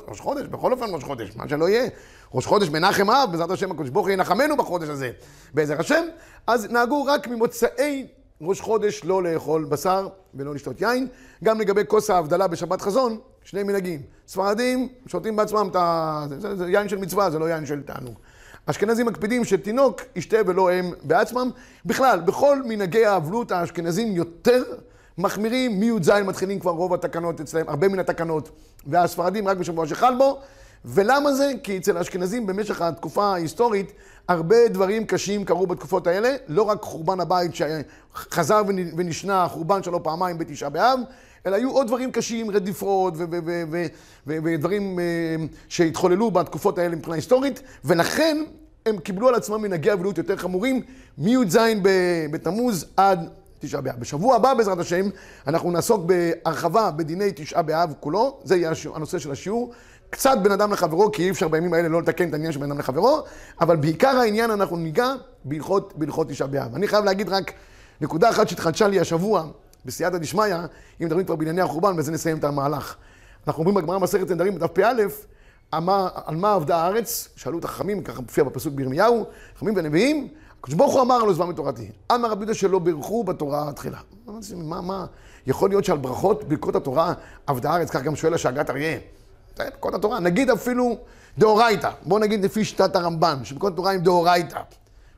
ראש 0.07 0.19
חודש, 0.19 0.47
בכל 0.47 0.71
אופן 0.71 0.85
ראש 0.89 1.03
חודש, 1.03 1.35
מה 1.35 1.49
שלא 1.49 1.69
יהיה. 1.69 1.89
ראש 2.33 2.45
חודש 2.45 2.69
מנחם 2.69 3.09
אב, 3.09 3.31
בעזרת 3.31 3.51
השם 3.51 3.71
הקדוש 3.71 3.89
ברוך 3.89 4.05
הוא 4.05 4.13
ינחמנו 4.13 4.57
בחודש 4.57 4.89
הזה, 4.89 5.11
בעזר 5.53 5.79
השם. 5.79 6.03
אז 6.47 6.65
נהגו 6.65 7.05
רק 7.05 7.27
ממוצאי 7.27 8.07
ראש 8.41 8.61
חודש 8.61 9.01
לא 9.03 9.23
לאכול 9.23 9.65
בשר 9.65 10.07
ולא 10.33 10.55
לשתות 10.55 10.81
יין. 10.81 11.07
גם 11.43 11.59
לגבי 11.59 11.81
כוס 11.87 12.09
ההבדלה 12.09 12.47
בשבת 12.47 12.81
חזון, 12.81 13.17
שני 13.43 13.63
מנהגים. 13.63 14.01
ספרדים 14.27 14.87
שותים 15.07 15.35
בעצמם 15.35 15.67
את 15.71 15.75
ה... 15.75 16.25
זה, 16.39 16.55
זה 16.55 16.69
יין 16.69 16.89
של 16.89 16.97
מצווה, 16.97 17.29
זה 17.29 17.39
לא 17.39 17.49
יין 17.49 17.65
של 17.65 17.81
תענוג. 17.83 18.15
אשכנזים 18.69 19.05
מקפידים 19.05 19.45
שתינוק 19.45 20.01
ישתה 20.15 20.37
ולא 20.45 20.71
הם 20.71 20.91
בעצמם. 21.03 21.49
בכלל, 21.85 22.19
בכל 22.19 22.61
מנהגי 22.65 23.05
האבלות 23.05 23.51
האשכנזים 23.51 24.15
יותר 24.15 24.63
מחמירים, 25.17 25.79
מי"ז 25.79 26.09
מתחילים 26.09 26.59
כבר 26.59 26.71
רוב 26.71 26.93
התקנות 26.93 27.41
אצלם, 27.41 27.69
הרבה 27.69 27.87
מן 27.87 27.99
התקנות, 27.99 28.49
והספרדים 28.87 29.47
רק 29.47 29.57
בשבוע 29.57 29.87
שחל 29.87 30.15
בו. 30.17 30.39
ולמה 30.85 31.33
זה? 31.33 31.51
כי 31.63 31.77
אצל 31.77 31.97
האשכנזים 31.97 32.47
במשך 32.47 32.81
התקופה 32.81 33.25
ההיסטורית, 33.25 33.91
הרבה 34.27 34.67
דברים 34.67 35.05
קשים 35.05 35.45
קרו 35.45 35.67
בתקופות 35.67 36.07
האלה, 36.07 36.35
לא 36.47 36.63
רק 36.63 36.81
חורבן 36.81 37.19
הבית 37.19 37.51
שחזר 37.55 38.61
ונשנה, 38.97 39.47
חורבן 39.47 39.83
שלו 39.83 40.03
פעמיים 40.03 40.37
בתשעה 40.37 40.69
באב, 40.69 40.99
אלא 41.47 41.55
היו 41.55 41.71
עוד 41.71 41.87
דברים 41.87 42.11
קשים, 42.11 42.51
רדיפות 42.51 43.13
ודברים 44.27 44.99
אה, 44.99 45.05
שהתחוללו 45.69 46.31
בתקופות 46.31 46.77
האלה 46.77 46.95
מבחינה 46.95 47.15
היסטורית, 47.15 47.61
ולכן 47.85 48.43
הם 48.85 48.97
קיבלו 48.97 49.27
על 49.27 49.35
עצמם 49.35 49.61
מנהגי 49.61 49.93
אבלות 49.93 50.17
יותר 50.17 50.37
חמורים, 50.37 50.81
מי"ז 51.17 51.57
בתמוז 52.31 52.85
עד 52.97 53.29
תשעה 53.59 53.81
באב. 53.81 53.99
בשבוע 53.99 54.35
הבא, 54.35 54.53
בעזרת 54.53 54.79
השם, 54.79 55.09
אנחנו 55.47 55.71
נעסוק 55.71 56.05
בהרחבה 56.05 56.91
בדיני 56.91 57.31
תשעה 57.35 57.61
באב 57.61 57.93
כולו, 57.99 58.39
זה 58.43 58.55
יהיה 58.55 58.71
הנושא 58.95 59.19
של 59.19 59.31
השיעור. 59.31 59.73
קצת 60.09 60.37
בין 60.43 60.51
אדם 60.51 60.71
לחברו, 60.73 61.11
כי 61.11 61.23
אי 61.23 61.29
אפשר 61.29 61.47
בימים 61.47 61.73
האלה 61.73 61.87
לא 61.87 62.01
לתקן 62.01 62.29
את 62.29 62.33
העניין 62.33 62.51
של 62.51 62.59
בין 62.59 62.71
אדם 62.71 62.79
לחברו, 62.79 63.21
אבל 63.61 63.75
בעיקר 63.75 64.17
העניין 64.17 64.51
אנחנו 64.51 64.77
ניגע 64.77 65.13
בהלכות 65.95 66.29
תשעה 66.29 66.47
באב. 66.47 66.75
אני 66.75 66.87
חייב 66.87 67.05
להגיד 67.05 67.29
רק 67.29 67.51
נקודה 68.01 68.29
אחת 68.29 68.49
שהתחדשה 68.49 68.87
לי 68.87 68.99
השבוע, 68.99 69.47
בסייעתא 69.85 70.17
דשמיא, 70.17 70.55
אם 71.01 71.05
מדברים 71.05 71.25
כבר 71.25 71.35
בענייני 71.35 71.61
החורבן, 71.61 71.93
ובזה 71.93 72.11
נסיים 72.11 72.37
את 72.37 72.43
המהלך. 72.43 72.95
אנחנו 73.47 73.59
אומרים 73.59 73.75
בגמרא 73.75 73.99
מסכת 73.99 74.31
נדרים 74.31 74.55
בדף 74.55 74.71
פא, 74.71 74.91
על 76.25 76.35
מה 76.35 76.53
עבדה 76.53 76.77
הארץ? 76.77 77.29
שאלו 77.35 77.59
את 77.59 77.65
החכמים, 77.65 78.03
ככה 78.03 78.21
מופיע 78.21 78.43
בפסוק 78.43 78.73
בירמיהו, 78.73 79.25
חכמים 79.57 79.73
ונביאים, 79.77 80.27
הקדוש 80.59 80.75
ברוך 80.75 80.93
הוא 80.93 81.01
אמר 81.01 81.23
לו 81.23 81.33
זמן 81.33 81.47
מתורתי. 81.47 81.91
אמר 82.11 82.29
רבי 82.29 82.39
יהודה 82.39 82.53
שלא 82.53 82.79
בירכו 82.79 83.23
בתורה 83.23 83.69
התחילה. 83.69 83.99
מה, 84.55 84.81
מה, 84.81 85.05
יכול 85.47 85.69
להיות 85.69 85.85
שעל 85.85 85.97
ברכות, 85.97 86.43
ברכות 86.43 86.75
התורה, 86.75 87.13
עבדה 87.47 87.71
הארץ, 87.71 87.89
כך 87.89 88.03
גם 88.03 88.15
שואל 88.15 88.33
השאגת 88.33 88.69
אריה. 88.69 88.99
ברכות 89.57 89.93
התורה, 89.93 90.19
נגיד 90.19 90.49
אפילו 90.49 90.97
דאורייתא. 91.37 91.91
בואו 92.05 92.19
נגיד 92.19 92.45
לפי 92.45 92.65
שיטת 92.65 92.95
הרמב"ן, 92.95 93.37
שברכות 93.43 93.73
התורה 93.73 93.91
הם 93.91 94.01
דאורייתא. 94.01 94.61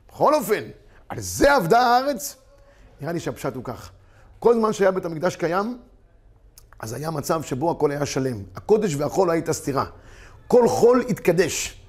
בכל 0.08 0.34
אופן, 0.34 0.62
על 1.08 1.20
זה 1.20 1.54
עבדה 1.54 1.80
הארץ? 1.80 2.36
נראה 3.00 3.12
לי 3.12 3.20
שהפשט 3.20 3.54
הוא 3.54 3.64
כך. 3.64 3.90
כל 4.40 4.54
זמן 4.54 4.72
שהיה 4.72 4.90
בית 4.90 5.04
המקדש 5.04 5.36
קיים, 5.36 5.78
אז 6.78 6.92
היה 6.92 7.10
מצב 7.10 7.42
שבו 7.42 7.70
הכל 7.70 7.90
היה 7.90 8.06
שלם. 8.06 8.42
הקודש 8.56 8.94
והחול 8.94 9.30
הייתה 9.30 9.52
סתירה. 9.52 9.84
כל 10.48 10.68
חול 10.68 11.04
התקדש. 11.08 11.80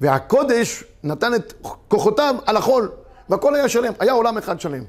והקודש 0.00 0.84
נתן 1.04 1.34
את 1.34 1.52
כוחותיו 1.88 2.34
על 2.46 2.56
החול, 2.56 2.90
והכל 3.28 3.54
היה 3.54 3.68
שלם, 3.68 3.92
היה 3.98 4.12
עולם 4.12 4.38
אחד 4.38 4.60
שלם. 4.60 4.84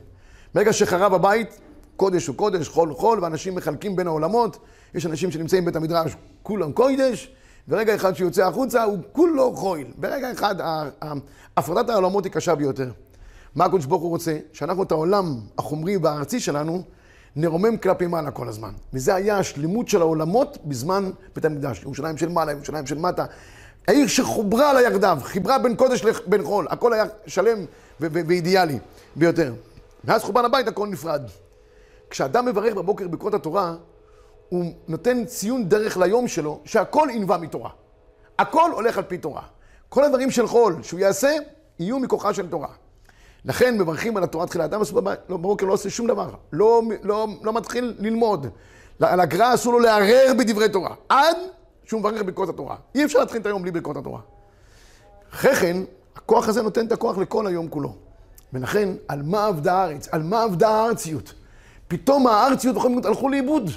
ברגע 0.53 0.73
שחרב 0.73 1.13
הבית, 1.13 1.59
קודש 1.95 2.27
הוא 2.27 2.35
קודש, 2.35 2.67
חול 2.67 2.93
חול, 2.93 3.19
ואנשים 3.23 3.55
מחלקים 3.55 3.95
בין 3.95 4.07
העולמות. 4.07 4.57
יש 4.95 5.05
אנשים 5.05 5.31
שנמצאים 5.31 5.63
בבית 5.63 5.75
המדרש, 5.75 6.15
כולם 6.43 6.71
קודש, 6.71 7.31
ורגע 7.67 7.95
אחד 7.95 8.13
שיוצא 8.13 8.47
החוצה 8.47 8.83
הוא 8.83 8.97
כולו 9.11 9.55
חויל. 9.55 9.87
ברגע 9.95 10.31
אחד 10.31 10.55
הפרדת 11.57 11.89
העולמות 11.89 12.23
היא 12.23 12.31
קשה 12.31 12.55
ביותר. 12.55 12.91
מה 13.55 13.65
הקדוש 13.65 13.85
ברוך 13.85 14.01
הוא 14.01 14.09
רוצה? 14.09 14.37
שאנחנו 14.53 14.83
את 14.83 14.91
העולם 14.91 15.39
החומרי 15.57 15.97
והארצי 15.97 16.39
שלנו 16.39 16.83
נרומם 17.37 17.77
כלפי 17.77 18.07
מעלה 18.07 18.31
כל 18.31 18.47
הזמן. 18.47 18.71
וזה 18.93 19.15
היה 19.15 19.37
השלמות 19.37 19.87
של 19.87 20.01
העולמות 20.01 20.57
בזמן 20.65 21.11
בית 21.35 21.45
המקדש. 21.45 21.83
ירושלים 21.83 22.17
של 22.17 22.29
מעלה, 22.29 22.51
ירושלים 22.51 22.87
של 22.87 22.97
מטה. 22.97 23.25
העיר 23.87 24.07
שחוברה 24.07 24.73
לה 24.73 24.81
יחדיו, 24.81 25.19
חיברה 25.23 25.59
בין 25.59 25.75
קודש 25.75 26.03
לבין 26.03 26.43
חול, 26.43 26.67
הכל 26.69 26.93
היה 26.93 27.05
שלם 27.27 27.57
ואידיאלי 27.99 28.79
ביותר. 29.15 29.53
מאז 30.03 30.23
חורבן 30.23 30.45
הבית 30.45 30.67
הכל 30.67 30.87
נפרד. 30.87 31.21
כשאדם 32.09 32.45
מברך 32.45 32.73
בבוקר 32.73 33.07
בקרות 33.07 33.33
התורה, 33.33 33.75
הוא 34.49 34.73
נותן 34.87 35.25
ציון 35.25 35.69
דרך 35.69 35.97
ליום 35.97 36.27
שלו, 36.27 36.59
שהכל 36.65 37.07
ינבע 37.11 37.37
מתורה. 37.37 37.69
הכל 38.39 38.71
הולך 38.73 38.97
על 38.97 39.03
פי 39.03 39.17
תורה. 39.17 39.41
כל 39.89 40.03
הדברים 40.03 40.31
של 40.31 40.47
חול 40.47 40.75
שהוא 40.83 40.99
יעשה, 40.99 41.35
יהיו 41.79 41.99
מכוחה 41.99 42.33
של 42.33 42.47
תורה. 42.47 42.69
לכן 43.47 43.77
מברכים 43.77 44.17
על 44.17 44.23
התורה 44.23 44.47
תחילה. 44.47 44.65
אדם 44.65 44.81
לא, 44.93 45.37
בבוקר 45.37 45.65
לא 45.65 45.73
עושה 45.73 45.89
שום 45.89 46.07
דבר, 46.07 46.29
לא, 46.53 46.81
לא, 47.03 47.27
לא 47.41 47.53
מתחיל 47.53 47.95
ללמוד. 47.99 48.47
על 49.01 49.19
הגר"א 49.19 49.53
אסור 49.53 49.73
לו 49.73 49.79
לערער 49.79 50.33
בדברי 50.37 50.69
תורה, 50.69 50.95
עד 51.09 51.37
שהוא 51.85 51.99
מברך 51.99 52.21
ברכות 52.25 52.49
התורה. 52.49 52.75
אי 52.95 53.05
אפשר 53.05 53.19
להתחיל 53.19 53.41
את 53.41 53.45
היום 53.45 53.61
בלי 53.61 53.71
ברכות 53.71 53.97
התורה. 53.97 54.19
אחרי 55.33 55.55
כן, 55.55 55.77
הכוח 56.15 56.49
הזה 56.49 56.61
נותן 56.61 56.87
את 56.87 56.91
הכוח 56.91 57.17
לכל 57.17 57.47
היום 57.47 57.67
כולו. 57.67 57.95
ולכן, 58.53 58.89
על 59.07 59.21
מה 59.23 59.49
אבדה 59.49 59.73
הארץ? 59.73 60.07
על 60.11 60.23
מה 60.23 60.45
אבדה 60.45 60.69
הארציות? 60.69 61.33
פתאום 61.87 62.27
הארציות 62.27 62.75
הלכו 63.05 63.29
לאיבוד. 63.29 63.69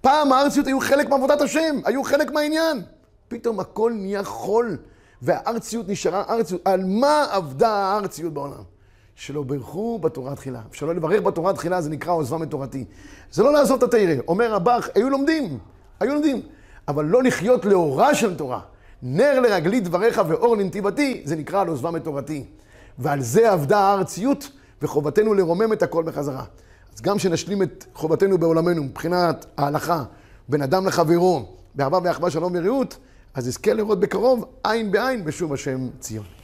פעם 0.00 0.32
הארציות 0.32 0.66
היו 0.66 0.80
חלק 0.80 1.08
מעבודת 1.08 1.40
השם, 1.40 1.80
היו 1.84 2.04
חלק 2.04 2.30
מהעניין. 2.30 2.82
פתאום 3.28 3.60
הכל 3.60 3.92
נהיה 3.96 4.24
חול, 4.24 4.76
והארציות 5.22 5.88
נשארה 5.88 6.24
ארציות. 6.28 6.60
על 6.64 6.84
מה 6.84 7.26
אבדה 7.30 7.70
הארציות 7.70 8.32
בעולם? 8.32 8.77
שלא 9.18 9.42
ברכו 9.42 9.98
בתורה 9.98 10.34
תחילה. 10.34 10.60
שלא 10.72 10.94
לברך 10.94 11.22
בתורה 11.22 11.52
תחילה 11.52 11.80
זה 11.80 11.90
נקרא 11.90 12.12
עוזבם 12.12 12.42
את 12.42 12.50
תורתי. 12.50 12.84
זה 13.32 13.42
לא 13.42 13.52
לעזוב 13.52 13.76
את 13.76 13.82
התרא. 13.82 14.14
אומר 14.28 14.52
רבך, 14.52 14.88
היו 14.94 15.10
לומדים, 15.10 15.58
היו 16.00 16.14
לומדים. 16.14 16.42
אבל 16.88 17.04
לא 17.04 17.22
לחיות 17.22 17.64
לאורה 17.64 18.14
של 18.14 18.36
תורה. 18.36 18.60
נר 19.02 19.40
לרגלי 19.40 19.80
דבריך 19.80 20.22
ואור 20.28 20.56
לנתיבתי, 20.56 21.22
זה 21.24 21.36
נקרא 21.36 21.60
על 21.60 21.68
עוזבם 21.68 21.96
את 21.96 22.04
תורתי. 22.04 22.44
ועל 22.98 23.20
זה 23.20 23.52
עבדה 23.52 23.78
הארציות, 23.78 24.50
וחובתנו 24.82 25.34
לרומם 25.34 25.72
את 25.72 25.82
הכל 25.82 26.02
בחזרה. 26.02 26.44
אז 26.94 27.00
גם 27.00 27.18
שנשלים 27.18 27.62
את 27.62 27.84
חובתנו 27.94 28.38
בעולמנו 28.38 28.84
מבחינת 28.84 29.46
ההלכה, 29.56 30.04
בין 30.48 30.62
אדם 30.62 30.86
לחברו, 30.86 31.44
באהבה 31.74 31.98
ואחווה 32.04 32.30
שלום 32.30 32.52
ורעות, 32.56 32.98
אז 33.34 33.48
נזכה 33.48 33.72
לראות 33.72 34.00
בקרוב 34.00 34.44
עין 34.64 34.92
בעין 34.92 35.24
בשוב 35.24 35.52
השם 35.52 35.88
ציון. 36.00 36.37